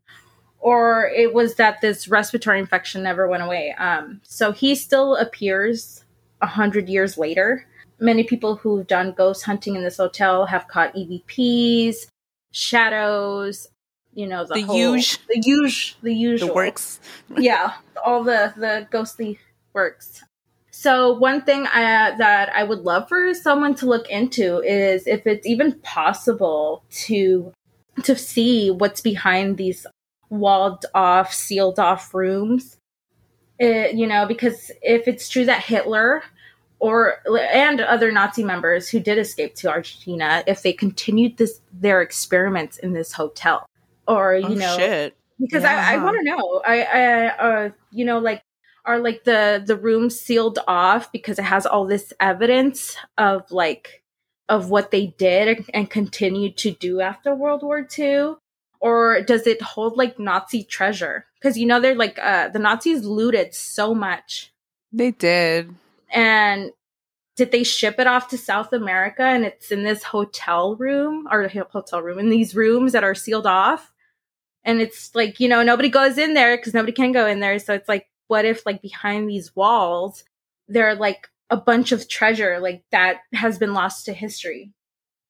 or 0.59 1.09
it 1.15 1.33
was 1.33 1.55
that 1.55 1.81
this 1.81 2.07
respiratory 2.07 2.59
infection 2.59 3.03
never 3.03 3.27
went 3.27 3.43
away. 3.43 3.73
Um, 3.77 4.19
so 4.23 4.51
he 4.51 4.75
still 4.75 5.15
appears 5.15 6.03
a 6.41 6.47
hundred 6.47 6.89
years 6.89 7.17
later 7.17 7.65
many 7.99 8.23
people 8.23 8.55
who've 8.55 8.87
done 8.87 9.11
ghost 9.11 9.43
hunting 9.43 9.75
in 9.75 9.83
this 9.83 9.97
hotel 9.97 10.45
have 10.45 10.67
caught 10.67 10.95
EVPs, 10.95 12.07
shadows, 12.51 13.67
you 14.13 14.27
know, 14.27 14.45
the, 14.45 14.55
the 14.55 14.61
whole, 14.61 14.75
huge, 14.75 15.17
the 15.27 15.41
huge, 15.43 15.97
the 16.01 16.13
usual 16.13 16.49
the 16.49 16.53
works. 16.53 16.99
yeah, 17.37 17.73
all 18.03 18.23
the 18.23 18.53
the 18.57 18.87
ghostly 18.91 19.39
works. 19.73 20.23
So 20.71 21.11
one 21.13 21.41
thing 21.41 21.67
I, 21.67 22.15
that 22.17 22.49
I 22.55 22.63
would 22.63 22.79
love 22.79 23.09
for 23.09 23.33
someone 23.33 23.75
to 23.75 23.85
look 23.85 24.09
into 24.09 24.59
is 24.59 25.07
if 25.07 25.27
it's 25.27 25.45
even 25.45 25.73
possible 25.81 26.83
to 27.07 27.51
to 28.03 28.15
see 28.15 28.71
what's 28.71 29.01
behind 29.01 29.57
these 29.57 29.85
walled 30.29 30.85
off, 30.93 31.33
sealed 31.33 31.79
off 31.79 32.13
rooms. 32.13 32.77
It, 33.59 33.95
you 33.95 34.07
know, 34.07 34.25
because 34.25 34.71
if 34.81 35.07
it's 35.07 35.27
true 35.27 35.45
that 35.45 35.63
Hitler 35.63 36.23
or 36.79 37.17
and 37.51 37.81
other 37.81 38.11
Nazi 38.11 38.43
members 38.43 38.87
who 38.87 39.01
did 39.01 39.17
escape 39.17 39.55
to 39.55 39.69
Argentina 39.69 40.43
if 40.47 40.61
they 40.61 40.71
continued 40.71 41.35
this 41.35 41.59
their 41.73 42.01
experiments 42.01 42.77
in 42.77 42.93
this 42.93 43.11
hotel 43.11 43.68
or 44.09 44.35
you 44.35 44.47
oh, 44.47 44.53
know 44.55 44.77
shit. 44.77 45.15
because 45.39 45.63
yeah. 45.63 45.87
I, 45.87 45.93
I 45.93 46.03
want 46.03 46.17
to 46.17 46.23
know 46.23 46.61
I, 46.65 46.81
I 46.81 47.27
uh 47.27 47.69
you 47.91 48.03
know 48.03 48.19
like 48.19 48.43
are 48.83 48.99
like 48.99 49.23
the 49.23 49.63
the 49.65 49.75
rooms 49.75 50.19
sealed 50.19 50.59
off 50.67 51.11
because 51.11 51.37
it 51.39 51.43
has 51.43 51.65
all 51.65 51.85
this 51.85 52.11
evidence 52.19 52.97
of 53.17 53.49
like 53.51 54.03
of 54.49 54.71
what 54.71 54.89
they 54.89 55.07
did 55.17 55.69
and 55.73 55.89
continued 55.89 56.57
to 56.57 56.71
do 56.71 56.99
after 56.99 57.35
World 57.35 57.61
War 57.61 57.87
II 57.97 58.33
or 58.79 59.21
does 59.21 59.45
it 59.45 59.61
hold 59.61 59.97
like 59.97 60.17
Nazi 60.17 60.63
treasure? 60.63 61.25
Because 61.35 61.57
you 61.57 61.67
know 61.67 61.79
they're 61.79 61.95
like 61.95 62.17
uh, 62.19 62.49
the 62.49 62.59
Nazis 62.59 63.03
looted 63.03 63.53
so 63.53 63.93
much. 63.93 64.51
They 64.91 65.11
did. 65.11 65.75
And 66.11 66.71
did 67.35 67.51
they 67.51 67.63
ship 67.63 67.99
it 67.99 68.07
off 68.07 68.29
to 68.29 68.37
South 68.37 68.73
America 68.73 69.21
and 69.21 69.45
it's 69.45 69.71
in 69.71 69.83
this 69.83 70.03
hotel 70.03 70.75
room 70.75 71.27
or 71.31 71.47
hotel 71.71 72.01
room 72.01 72.19
in 72.19 72.29
these 72.29 72.55
rooms 72.55 72.93
that 72.93 73.03
are 73.03 73.15
sealed 73.15 73.45
off? 73.45 73.91
And 74.63 74.81
it's 74.81 75.13
like, 75.15 75.39
you 75.39 75.47
know, 75.47 75.63
nobody 75.63 75.89
goes 75.89 76.17
in 76.17 76.33
there 76.33 76.57
because 76.57 76.73
nobody 76.73 76.91
can 76.91 77.11
go 77.11 77.25
in 77.25 77.39
there. 77.39 77.59
So 77.59 77.73
it's 77.73 77.89
like, 77.89 78.07
what 78.27 78.45
if 78.45 78.65
like 78.65 78.81
behind 78.81 79.29
these 79.29 79.55
walls, 79.55 80.23
there 80.67 80.87
are 80.87 80.95
like 80.95 81.29
a 81.49 81.57
bunch 81.57 81.91
of 81.91 82.07
treasure 82.07 82.59
like 82.59 82.83
that 82.91 83.21
has 83.33 83.57
been 83.57 83.73
lost 83.73 84.05
to 84.05 84.13
history? 84.13 84.71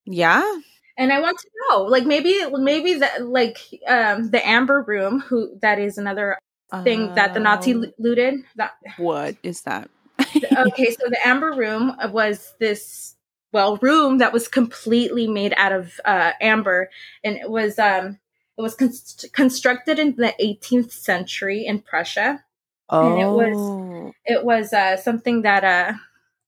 Yeah. 0.06 0.60
And 0.98 1.14
I 1.14 1.22
want 1.22 1.40
to 1.40 1.50
know, 1.70 1.84
like 1.84 2.06
maybe 2.06 2.38
maybe 2.52 2.96
that 2.96 3.26
like 3.26 3.58
um 3.88 4.32
the 4.32 4.46
Amber 4.46 4.82
Room, 4.82 5.22
who 5.22 5.58
that 5.62 5.80
is 5.80 5.98
another 5.98 6.38
thing 6.84 7.10
uh, 7.10 7.16
that 7.16 7.34
the 7.34 7.40
Nazi 7.40 7.74
lo- 7.74 7.92
looted. 7.98 8.42
That 8.58 8.74
what 8.98 9.38
is 9.42 9.62
that? 9.62 9.90
okay, 10.20 10.92
so 10.92 11.08
the 11.08 11.20
Amber 11.26 11.54
Room 11.54 11.96
was 12.12 12.54
this 12.60 13.16
well 13.54 13.78
room 13.78 14.18
that 14.18 14.34
was 14.34 14.48
completely 14.48 15.28
made 15.28 15.54
out 15.56 15.72
of 15.72 16.00
uh, 16.04 16.34
amber, 16.42 16.90
and 17.24 17.38
it 17.38 17.50
was 17.50 17.80
um 17.80 18.20
it 18.60 18.62
was 18.62 18.76
con- 18.76 19.30
constructed 19.32 20.00
in 20.00 20.18
the 20.18 20.36
18th 20.42 20.92
century 20.92 21.66
in 21.66 21.80
Prussia. 21.80 22.44
Oh, 22.90 23.14
and 23.14 23.22
it 23.22 23.28
was 23.28 23.58
oh. 23.58 24.14
it 24.26 24.44
was 24.44 24.74
uh, 24.74 24.98
something 24.98 25.44
that 25.44 25.64
uh 25.64 25.94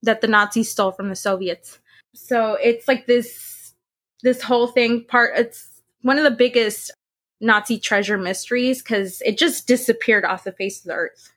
that 0.04 0.20
the 0.22 0.28
Nazis 0.28 0.72
stole 0.72 0.92
from 0.92 1.08
the 1.08 1.16
Soviets. 1.16 1.80
So 2.14 2.56
it's 2.56 2.88
like 2.88 3.08
this 3.08 3.74
this 4.24 4.42
whole 4.42 4.68
thing 4.68 5.06
part. 5.06 5.38
It's 5.38 5.82
one 6.02 6.18
of 6.18 6.26
the 6.26 6.32
biggest 6.32 6.92
Nazi 7.40 7.80
treasure 7.80 8.18
mysteries 8.18 8.82
because 8.82 9.22
it 9.26 9.38
just 9.38 9.66
disappeared 9.66 10.26
off 10.26 10.44
the 10.44 10.52
face 10.52 10.80
of 10.80 10.86
the 10.86 10.94
earth. 10.94 11.32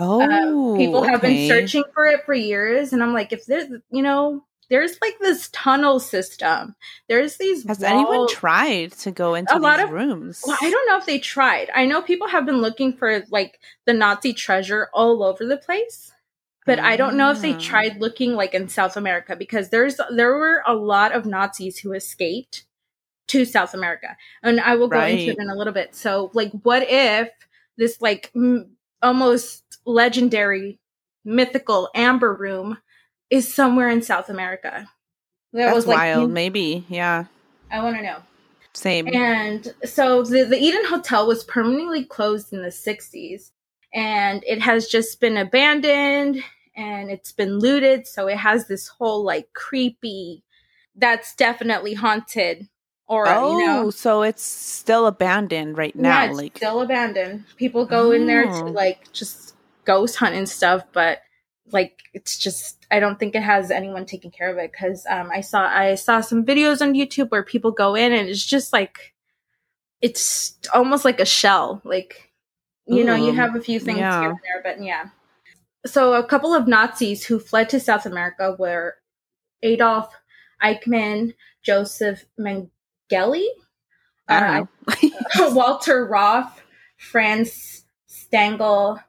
Oh, 0.00 0.20
uh, 0.20 0.76
people 0.76 1.02
have 1.02 1.20
been 1.20 1.48
searching 1.48 1.84
for 1.94 2.06
it 2.06 2.24
for 2.24 2.34
years, 2.34 2.92
and 2.92 3.02
I'm 3.02 3.12
like, 3.12 3.32
if 3.32 3.46
there's, 3.46 3.68
you 3.90 4.02
know, 4.02 4.44
there's 4.70 4.96
like 5.00 5.18
this 5.20 5.48
tunnel 5.52 5.98
system. 6.00 6.74
There's 7.08 7.36
these. 7.36 7.66
Has 7.66 7.80
wall- 7.80 7.90
anyone 7.90 8.28
tried 8.28 8.92
to 8.92 9.10
go 9.10 9.34
into 9.34 9.56
A 9.56 9.58
lot 9.58 9.78
these 9.78 9.84
of- 9.84 9.90
rooms? 9.92 10.42
Well, 10.46 10.58
I 10.60 10.70
don't 10.70 10.86
know 10.88 10.98
if 10.98 11.06
they 11.06 11.18
tried. 11.18 11.70
I 11.74 11.86
know 11.86 12.02
people 12.02 12.28
have 12.28 12.44
been 12.46 12.60
looking 12.60 12.92
for 12.96 13.24
like 13.30 13.60
the 13.86 13.92
Nazi 13.94 14.32
treasure 14.32 14.88
all 14.92 15.22
over 15.22 15.44
the 15.46 15.56
place, 15.56 16.12
but 16.66 16.78
I 16.78 16.96
don't 16.96 17.16
know 17.16 17.30
if 17.30 17.40
they 17.40 17.54
Ah. 17.54 17.58
tried 17.60 18.00
looking 18.00 18.34
like 18.34 18.52
in 18.54 18.68
South 18.68 18.96
America 18.96 19.34
because 19.36 19.70
there's 19.70 19.98
there 20.10 20.34
were 20.34 20.62
a 20.66 20.74
lot 20.74 21.12
of 21.12 21.24
Nazis 21.26 21.78
who 21.78 21.92
escaped 21.92 22.64
to 23.28 23.44
South 23.44 23.74
America, 23.74 24.16
and 24.42 24.58
I 24.60 24.76
will 24.76 24.88
go 24.88 25.00
into 25.04 25.32
it 25.32 25.38
in 25.38 25.50
a 25.50 25.54
little 25.54 25.72
bit. 25.74 25.94
So, 25.94 26.30
like, 26.34 26.50
what 26.62 26.82
if 26.88 27.28
this 27.76 28.00
like 28.00 28.30
m- 28.34 28.76
almost 29.02 29.64
legendary, 29.84 30.78
mythical 31.24 31.90
Amber 31.94 32.34
Room 32.34 32.78
is 33.30 33.52
somewhere 33.52 33.88
in 33.88 34.02
South 34.02 34.28
America? 34.28 34.88
That 35.52 35.66
That's 35.66 35.74
was 35.74 35.86
like 35.86 35.98
wild. 35.98 36.30
Maybe. 36.30 36.84
Yeah. 36.88 37.24
I 37.70 37.82
want 37.82 37.96
to 37.96 38.02
know. 38.02 38.18
Same. 38.74 39.08
And 39.12 39.74
so 39.84 40.22
the, 40.22 40.44
the 40.44 40.58
Eden 40.58 40.84
Hotel 40.86 41.26
was 41.26 41.44
permanently 41.44 42.04
closed 42.04 42.52
in 42.52 42.62
the 42.62 42.68
60s 42.68 43.50
and 43.92 44.44
it 44.46 44.60
has 44.60 44.86
just 44.86 45.20
been 45.20 45.36
abandoned 45.36 46.42
and 46.76 47.10
it's 47.10 47.32
been 47.32 47.58
looted. 47.58 48.06
So 48.06 48.28
it 48.28 48.36
has 48.36 48.68
this 48.68 48.88
whole 48.88 49.24
like 49.24 49.52
creepy, 49.52 50.44
that's 50.94 51.34
definitely 51.34 51.94
haunted 51.94 52.68
aura, 53.06 53.34
oh, 53.36 53.58
you 53.58 53.66
know? 53.66 53.86
Oh, 53.86 53.90
so 53.90 54.22
it's 54.22 54.42
still 54.42 55.06
abandoned 55.06 55.78
right 55.78 55.96
now. 55.96 56.24
yeah, 56.24 56.30
it's 56.30 56.36
like 56.36 56.56
still 56.56 56.80
abandoned. 56.82 57.44
People 57.56 57.86
go 57.86 58.12
in 58.12 58.26
there 58.26 58.44
to 58.44 58.64
Oh. 58.64 58.66
like 58.66 59.10
just 59.12 59.54
ghost 59.84 60.16
hunt 60.16 60.34
and 60.34 60.48
stuff, 60.48 60.82
but 60.92 61.20
like 61.72 62.02
it's 62.14 62.38
just 62.38 62.77
I 62.90 63.00
don't 63.00 63.18
think 63.18 63.34
it 63.34 63.42
has 63.42 63.70
anyone 63.70 64.06
taking 64.06 64.30
care 64.30 64.50
of 64.50 64.56
it 64.58 64.72
because 64.72 65.04
um, 65.08 65.30
I 65.30 65.42
saw 65.42 65.60
I 65.66 65.94
saw 65.94 66.20
some 66.20 66.44
videos 66.44 66.80
on 66.80 66.94
YouTube 66.94 67.30
where 67.30 67.42
people 67.42 67.70
go 67.70 67.94
in 67.94 68.12
and 68.12 68.28
it's 68.28 68.44
just 68.44 68.72
like 68.72 69.14
it's 70.00 70.58
almost 70.72 71.04
like 71.04 71.20
a 71.20 71.26
shell. 71.26 71.82
Like 71.84 72.32
you 72.86 73.04
know, 73.04 73.14
you 73.14 73.32
have 73.32 73.54
a 73.54 73.60
few 73.60 73.78
things 73.78 73.98
yeah. 73.98 74.20
here 74.20 74.30
and 74.30 74.38
there, 74.42 74.62
but 74.62 74.82
yeah. 74.82 75.10
So 75.84 76.14
a 76.14 76.24
couple 76.24 76.54
of 76.54 76.66
Nazis 76.66 77.26
who 77.26 77.38
fled 77.38 77.68
to 77.70 77.80
South 77.80 78.06
America 78.06 78.56
were 78.58 78.96
Adolf 79.62 80.10
Eichmann, 80.62 81.34
Joseph 81.62 82.24
Mengele, 82.40 83.44
uh. 84.28 84.64
Walter 85.38 86.06
Rauff, 86.06 86.50
Franz 86.96 87.84
Stangl, 88.08 89.02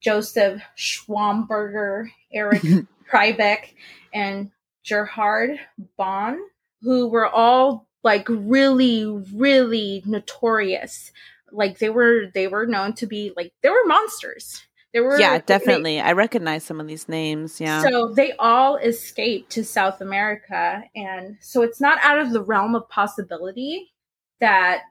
Joseph 0.00 0.62
Schwammberger, 0.76 2.08
Eric 2.32 2.62
Priebke, 3.10 3.74
and 4.12 4.50
Gerhard 4.88 5.58
Bohne, 5.98 6.38
who 6.82 7.08
were 7.08 7.26
all 7.26 7.86
like 8.02 8.26
really, 8.28 9.04
really 9.34 10.02
notorious. 10.06 11.12
Like 11.52 11.78
they 11.78 11.90
were, 11.90 12.26
they 12.34 12.46
were 12.48 12.66
known 12.66 12.92
to 12.94 13.06
be 13.06 13.32
like 13.36 13.52
they 13.62 13.68
were 13.68 13.84
monsters. 13.86 14.62
They 14.92 15.00
were, 15.00 15.18
yeah, 15.18 15.38
they- 15.38 15.44
definitely. 15.44 16.00
I 16.00 16.12
recognize 16.12 16.64
some 16.64 16.80
of 16.80 16.86
these 16.86 17.08
names. 17.08 17.60
Yeah. 17.60 17.82
so 17.82 18.12
they 18.14 18.32
all 18.38 18.76
escaped 18.76 19.50
to 19.52 19.64
South 19.64 20.00
America. 20.00 20.82
And 20.94 21.36
so 21.40 21.62
it's 21.62 21.80
not 21.80 21.98
out 22.02 22.18
of 22.18 22.32
the 22.32 22.42
realm 22.42 22.74
of 22.74 22.88
possibility 22.88 23.92
that 24.40 24.82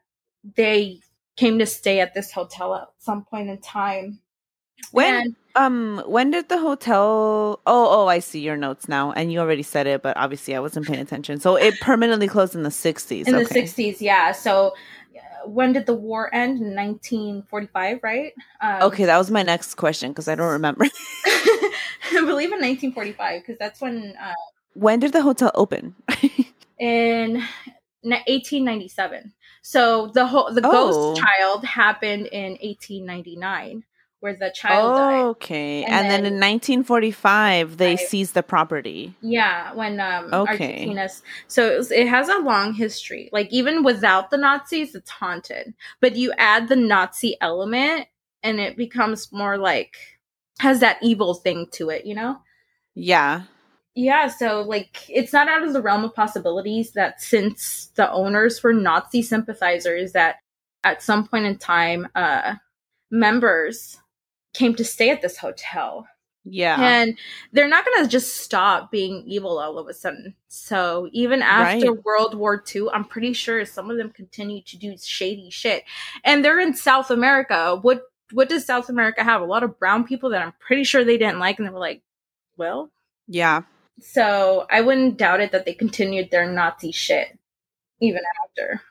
they 0.56 0.99
came 1.38 1.58
to 1.60 1.65
stay 1.65 1.99
at 1.99 2.13
this 2.13 2.32
hotel 2.32 2.75
at 2.75 2.88
some 2.99 3.23
point 3.25 3.49
in 3.49 3.58
time. 3.60 4.19
When 4.91 5.13
And- 5.13 5.35
um 5.55 6.03
when 6.05 6.31
did 6.31 6.49
the 6.49 6.57
hotel 6.59 7.61
Oh, 7.65 7.88
oh, 8.03 8.07
I 8.07 8.19
see 8.19 8.39
your 8.41 8.57
notes 8.57 8.88
now. 8.89 9.11
And 9.13 9.31
you 9.31 9.39
already 9.39 9.63
said 9.63 9.88
it, 9.88 10.01
but 10.01 10.17
obviously 10.17 10.55
I 10.55 10.59
wasn't 10.59 10.88
paying 10.88 10.99
attention. 10.99 11.39
So 11.39 11.55
it 11.55 11.79
permanently 11.79 12.27
closed 12.27 12.55
in 12.55 12.63
the 12.63 12.69
60s. 12.69 13.27
in 13.27 13.35
the 13.35 13.45
60s, 13.45 14.01
yeah. 14.01 14.31
So 14.33 14.73
uh, 15.15 15.47
when 15.49 15.71
did 15.73 15.85
the 15.85 15.93
war 15.93 16.33
end? 16.35 16.59
1945, 16.59 17.99
right? 18.03 18.33
Um, 18.61 18.81
Okay, 18.83 19.05
that 19.05 19.17
was 19.17 19.31
my 19.31 19.43
next 19.43 19.75
question 19.75 20.11
because 20.11 20.27
I 20.27 20.35
don't 20.35 20.51
remember. 20.51 20.85
I 21.25 22.21
believe 22.25 22.51
in 22.51 22.59
1945 22.61 23.41
because 23.41 23.57
that's 23.57 23.79
when 23.81 24.13
uh, 24.21 24.33
when 24.73 24.99
did 24.99 25.13
the 25.13 25.21
hotel 25.21 25.51
open? 25.55 25.95
in 26.79 27.41
1897. 28.03 29.33
So 29.61 30.07
the 30.13 30.25
whole 30.27 30.51
the 30.53 30.61
Oh. 30.63 30.71
ghost 30.71 31.21
child 31.23 31.63
happened 31.65 32.27
in 32.27 32.57
1899, 32.61 33.83
where 34.21 34.34
the 34.36 34.51
child 34.56 34.95
died. 34.97 35.21
okay. 35.21 35.84
And 35.84 35.93
And, 35.93 36.10
then, 36.10 36.23
then- 36.23 36.34
in 36.34 36.39
1945 36.39 37.78
they 37.78 37.95
Right. 37.95 37.99
seized 37.99 38.34
the 38.34 38.41
property. 38.43 39.13
Yeah, 39.21 39.73
when 39.73 39.99
um 39.99 40.34
Okay. 40.34 40.51
Argentina's 40.88 41.21
so 41.47 41.71
it, 41.71 41.78
was, 41.78 41.91
it 41.91 42.08
has 42.08 42.28
a 42.30 42.39
long 42.39 42.73
history. 42.73 43.30
Like 43.32 43.49
even 43.51 43.84
without 43.84 44.32
the 44.32 44.38
Nazis, 44.38 44.95
it's 44.95 45.10
haunted. 45.12 45.73
But 46.01 46.15
you 46.15 46.34
add 46.38 46.67
the 46.69 46.75
Nazi 46.75 47.36
element, 47.41 48.08
and 48.41 48.60
it 48.60 48.78
becomes 48.78 49.32
more 49.32 49.58
like 49.58 49.95
has 50.60 50.80
that 50.80 50.97
evil 51.01 51.34
thing 51.36 51.67
to 51.73 51.89
it. 51.89 52.06
You 52.06 52.15
know? 52.15 52.38
Yeah. 52.95 53.43
Yeah. 53.93 54.28
So 54.28 54.62
like 54.62 55.04
it's 55.10 55.34
not 55.34 55.47
out 55.49 55.63
of 55.63 55.73
the 55.73 55.82
realm 55.82 56.04
of 56.04 56.15
possibilities 56.15 56.91
that 56.93 57.21
since 57.21 57.91
the 57.95 58.10
owners 58.12 58.63
were 58.63 58.73
Nazi 58.73 59.21
sympathizers, 59.21 60.13
that 60.13 60.38
at 60.84 61.01
some 61.04 61.28
point 61.28 61.45
in 61.45 61.58
time, 61.58 62.08
uh, 62.15 62.56
members 63.12 63.97
came 64.56 64.74
to 64.76 64.84
stay 64.86 65.10
at 65.12 65.22
this 65.22 65.38
hotel 65.38 66.08
Yeah. 66.46 66.78
and 66.80 67.18
they're 67.52 67.68
not 67.68 67.86
going 67.86 68.04
to 68.04 68.10
just 68.10 68.38
stop 68.38 68.89
being 68.91 69.24
evil 69.28 69.60
all 69.60 69.78
of 69.78 69.88
a 69.88 69.94
sudden. 69.94 70.36
So 70.48 71.10
even 71.12 71.41
after 71.41 71.91
Right. 71.91 72.04
World 72.04 72.36
War 72.36 72.63
II, 72.76 72.88
I'm 72.94 73.06
pretty 73.06 73.34
sure 73.34 73.65
some 73.65 73.89
of 73.91 73.98
them 73.98 74.12
continue 74.12 74.62
to 74.63 74.78
do 74.78 74.96
shady 74.98 75.50
shit. 75.50 75.84
And 76.24 76.44
they're 76.44 76.60
in 76.60 76.74
South 76.74 77.12
America. 77.12 77.78
What 77.82 78.02
what 78.32 78.50
does 78.50 78.65
South 78.65 78.89
America 78.89 79.24
have? 79.24 79.41
A 79.41 79.46
lot 79.46 79.62
of 79.63 79.78
brown 79.78 80.04
people 80.04 80.32
that 80.32 80.41
I'm 80.41 80.54
pretty 80.60 80.84
sure 80.84 81.04
they 81.04 81.18
didn't 81.18 81.38
like, 81.39 81.60
and 81.60 81.68
they 81.68 81.72
were 81.72 81.80
like, 81.80 82.02
well. 82.58 82.89
yeah. 83.28 83.62
So 84.02 84.65
I 84.72 84.82
wouldn't 84.82 85.18
doubt 85.18 85.41
it 85.41 85.52
that 85.52 85.63
they 85.65 85.74
continued 85.74 86.30
their 86.32 86.52
Nazi 86.52 86.91
shit 86.91 87.38
even 88.02 88.22
after. 88.43 88.82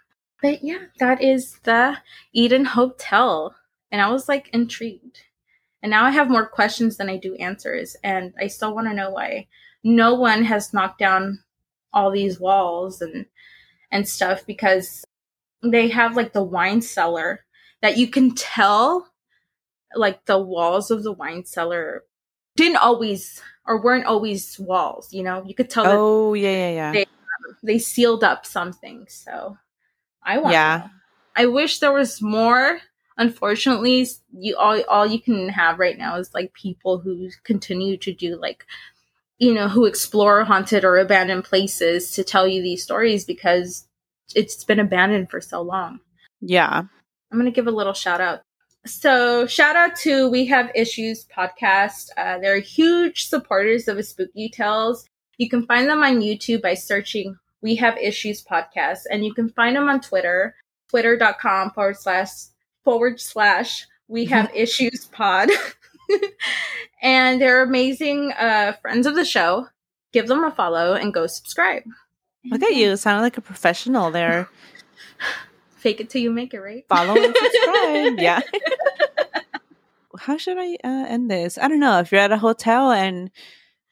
But 0.40 0.62
yeah, 0.62 0.84
that 1.00 1.20
is 1.20 1.58
the 1.64 1.98
Eden 2.32 2.64
Hotel. 2.64 3.54
And 3.90 4.00
I 4.00 4.08
was 4.08 4.28
like 4.28 4.48
intrigued. 4.54 5.18
And 5.84 5.90
now 5.90 6.06
I 6.06 6.12
have 6.12 6.30
more 6.30 6.46
questions 6.46 6.96
than 6.96 7.10
I 7.10 7.18
do 7.18 7.34
answers. 7.34 7.94
And 8.02 8.32
I 8.40 8.46
still 8.46 8.74
want 8.74 8.86
to 8.88 8.94
know 8.94 9.10
why 9.10 9.48
no 9.82 10.14
one 10.14 10.42
has 10.44 10.72
knocked 10.72 10.98
down 10.98 11.44
all 11.92 12.10
these 12.10 12.40
walls 12.40 13.02
and 13.02 13.26
and 13.90 14.08
stuff 14.08 14.46
because 14.46 15.04
they 15.62 15.88
have 15.88 16.16
like 16.16 16.32
the 16.32 16.42
wine 16.42 16.80
cellar 16.80 17.44
that 17.82 17.98
you 17.98 18.08
can 18.08 18.34
tell 18.34 19.06
like 19.94 20.24
the 20.24 20.38
walls 20.38 20.90
of 20.90 21.02
the 21.02 21.12
wine 21.12 21.44
cellar 21.44 22.04
didn't 22.56 22.78
always 22.78 23.42
or 23.66 23.82
weren't 23.82 24.06
always 24.06 24.58
walls, 24.58 25.12
you 25.12 25.22
know? 25.22 25.44
You 25.44 25.54
could 25.54 25.68
tell 25.68 25.84
that 25.84 25.96
Oh, 25.98 26.32
yeah, 26.32 26.48
yeah, 26.50 26.70
yeah. 26.70 26.92
They- 26.92 27.06
they 27.62 27.78
sealed 27.78 28.24
up 28.24 28.46
something. 28.46 29.04
So 29.10 29.58
I 30.22 30.38
want 30.38 30.52
Yeah. 30.54 30.88
I 31.36 31.44
wish 31.44 31.78
there 31.80 31.92
was 31.92 32.22
more. 32.22 32.80
Unfortunately, 33.16 34.06
you 34.32 34.56
all 34.56 34.82
all 34.88 35.06
you 35.06 35.20
can 35.20 35.48
have 35.48 35.78
right 35.78 35.96
now 35.96 36.16
is 36.16 36.34
like 36.34 36.52
people 36.52 36.98
who 36.98 37.30
continue 37.44 37.96
to 37.98 38.12
do 38.12 38.36
like 38.36 38.66
you 39.38 39.52
know, 39.52 39.68
who 39.68 39.84
explore 39.84 40.44
haunted 40.44 40.84
or 40.84 40.96
abandoned 40.96 41.44
places 41.44 42.12
to 42.12 42.24
tell 42.24 42.46
you 42.46 42.62
these 42.62 42.82
stories 42.82 43.24
because 43.24 43.86
it's 44.34 44.64
been 44.64 44.78
abandoned 44.78 45.30
for 45.30 45.40
so 45.40 45.60
long. 45.60 46.00
Yeah. 46.40 46.82
I'm 47.32 47.38
going 47.38 47.44
to 47.46 47.54
give 47.54 47.66
a 47.66 47.72
little 47.72 47.92
shout 47.92 48.20
out. 48.20 48.42
So, 48.86 49.46
shout 49.46 49.76
out 49.76 49.96
to 49.96 50.28
We 50.28 50.46
Have 50.46 50.70
Issues 50.74 51.26
podcast. 51.26 52.10
Uh, 52.16 52.38
they're 52.38 52.60
huge 52.60 53.28
supporters 53.28 53.88
of 53.88 53.96
a 53.96 54.02
Spooky 54.02 54.50
Tales. 54.50 55.06
You 55.38 55.48
can 55.48 55.66
find 55.66 55.88
them 55.88 56.02
on 56.02 56.20
YouTube 56.20 56.60
by 56.60 56.74
searching 56.74 57.36
We 57.62 57.76
Have 57.76 57.96
Issues 57.96 58.44
podcast, 58.44 59.00
and 59.10 59.24
you 59.24 59.32
can 59.32 59.48
find 59.48 59.74
them 59.74 59.88
on 59.88 60.00
Twitter, 60.00 60.54
twitter.com 60.90 61.70
forward 61.70 61.96
slash 61.96 62.28
forward 62.84 63.20
slash 63.20 63.86
We 64.08 64.26
Have 64.26 64.50
Issues 64.54 65.06
pod. 65.06 65.50
and 67.02 67.40
they're 67.40 67.62
amazing 67.62 68.32
uh, 68.32 68.74
friends 68.80 69.06
of 69.06 69.14
the 69.14 69.24
show. 69.24 69.68
Give 70.12 70.28
them 70.28 70.44
a 70.44 70.50
follow 70.50 70.94
and 70.94 71.12
go 71.12 71.26
subscribe. 71.26 71.82
Look 72.50 72.62
at 72.62 72.74
you, 72.74 72.96
sounding 72.96 73.22
like 73.22 73.38
a 73.38 73.40
professional 73.40 74.10
there. 74.10 74.48
Fake 75.76 76.00
it 76.00 76.10
till 76.10 76.22
you 76.22 76.30
make 76.30 76.54
it, 76.54 76.60
right? 76.60 76.84
Follow 76.88 77.14
and 77.14 77.34
subscribe. 77.36 78.18
yeah. 78.18 78.40
How 80.18 80.36
should 80.36 80.56
I 80.58 80.74
uh, 80.84 81.06
end 81.08 81.30
this? 81.30 81.58
I 81.58 81.68
don't 81.68 81.80
know. 81.80 81.98
If 81.98 82.12
you're 82.12 82.20
at 82.20 82.32
a 82.32 82.38
hotel 82.38 82.90
and 82.90 83.30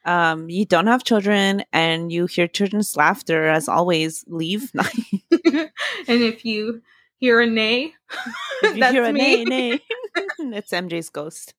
um, 0.05 0.49
you 0.49 0.65
don't 0.65 0.87
have 0.87 1.05
children 1.05 1.65
and 1.73 2.13
you 2.13 2.27
hear 2.27 2.47
children's 2.47 2.97
laughter, 2.97 3.49
as 3.49 3.69
always, 3.69 4.25
leave. 4.29 4.71
and 4.75 5.71
if 6.07 6.45
you 6.45 6.83
hear 7.23 7.41
a 7.41 7.47
nay, 7.47 7.95
if 8.65 8.77
you 8.77 8.85
hear 8.85 9.05
a 9.05 9.13
me. 9.13 9.45
nay, 9.45 9.45
nay, 9.45 9.81
it's 10.57 10.73
MJ's 10.73 11.09
ghost. 11.09 11.55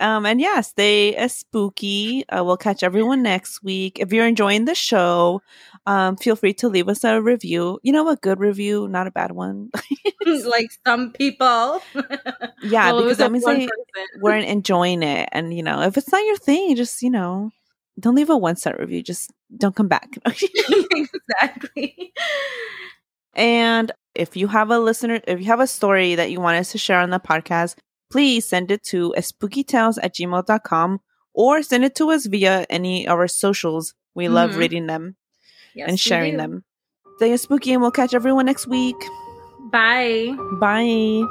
um, 0.00 0.26
and 0.26 0.40
yes, 0.40 0.70
stay 0.70 1.16
uh, 1.16 1.28
spooky. 1.28 2.28
Uh, 2.28 2.42
we'll 2.42 2.56
catch 2.56 2.82
everyone 2.82 3.22
next 3.22 3.62
week. 3.62 4.00
If 4.00 4.12
you're 4.12 4.26
enjoying 4.26 4.64
the 4.64 4.74
show, 4.74 5.40
um, 5.86 6.16
feel 6.16 6.34
free 6.34 6.54
to 6.54 6.68
leave 6.68 6.88
us 6.88 7.04
a 7.04 7.22
review. 7.22 7.78
You 7.84 7.92
know, 7.92 8.08
a 8.08 8.16
good 8.16 8.40
review, 8.40 8.88
not 8.88 9.06
a 9.06 9.12
bad 9.12 9.30
one. 9.30 9.70
like 10.26 10.70
some 10.84 11.12
people. 11.12 11.80
yeah, 12.60 12.90
well, 12.90 13.02
because 13.04 13.18
that 13.18 13.30
means 13.30 13.44
like, 13.44 13.70
we're 14.18 14.36
enjoying 14.36 15.04
it. 15.04 15.28
And, 15.30 15.54
you 15.54 15.62
know, 15.62 15.82
if 15.82 15.96
it's 15.96 16.10
not 16.10 16.24
your 16.24 16.38
thing, 16.38 16.74
just, 16.74 17.02
you 17.02 17.10
know, 17.10 17.52
don't 17.98 18.14
leave 18.14 18.30
a 18.30 18.36
one 18.36 18.56
star 18.56 18.76
review. 18.78 19.02
Just 19.02 19.32
don't 19.56 19.74
come 19.74 19.88
back. 19.88 20.18
exactly. 20.26 22.12
And 23.34 23.92
if 24.14 24.36
you 24.36 24.48
have 24.48 24.70
a 24.70 24.78
listener, 24.78 25.20
if 25.26 25.40
you 25.40 25.46
have 25.46 25.60
a 25.60 25.66
story 25.66 26.14
that 26.14 26.30
you 26.30 26.40
want 26.40 26.58
us 26.58 26.72
to 26.72 26.78
share 26.78 27.00
on 27.00 27.10
the 27.10 27.20
podcast, 27.20 27.76
please 28.10 28.46
send 28.46 28.70
it 28.70 28.82
to 28.84 29.14
spookytales 29.18 29.98
at 30.02 30.14
gmail.com 30.14 31.00
or 31.34 31.62
send 31.62 31.84
it 31.84 31.94
to 31.96 32.10
us 32.10 32.26
via 32.26 32.66
any 32.70 33.06
of 33.06 33.18
our 33.18 33.28
socials. 33.28 33.94
We 34.14 34.24
mm-hmm. 34.24 34.34
love 34.34 34.56
reading 34.56 34.86
them 34.86 35.16
yes, 35.74 35.88
and 35.88 36.00
sharing 36.00 36.36
them. 36.38 36.64
Stay 37.16 37.36
spooky 37.36 37.72
and 37.72 37.82
we'll 37.82 37.90
catch 37.90 38.14
everyone 38.14 38.46
next 38.46 38.66
week. 38.66 38.96
Bye. 39.70 40.36
Bye. 40.60 41.24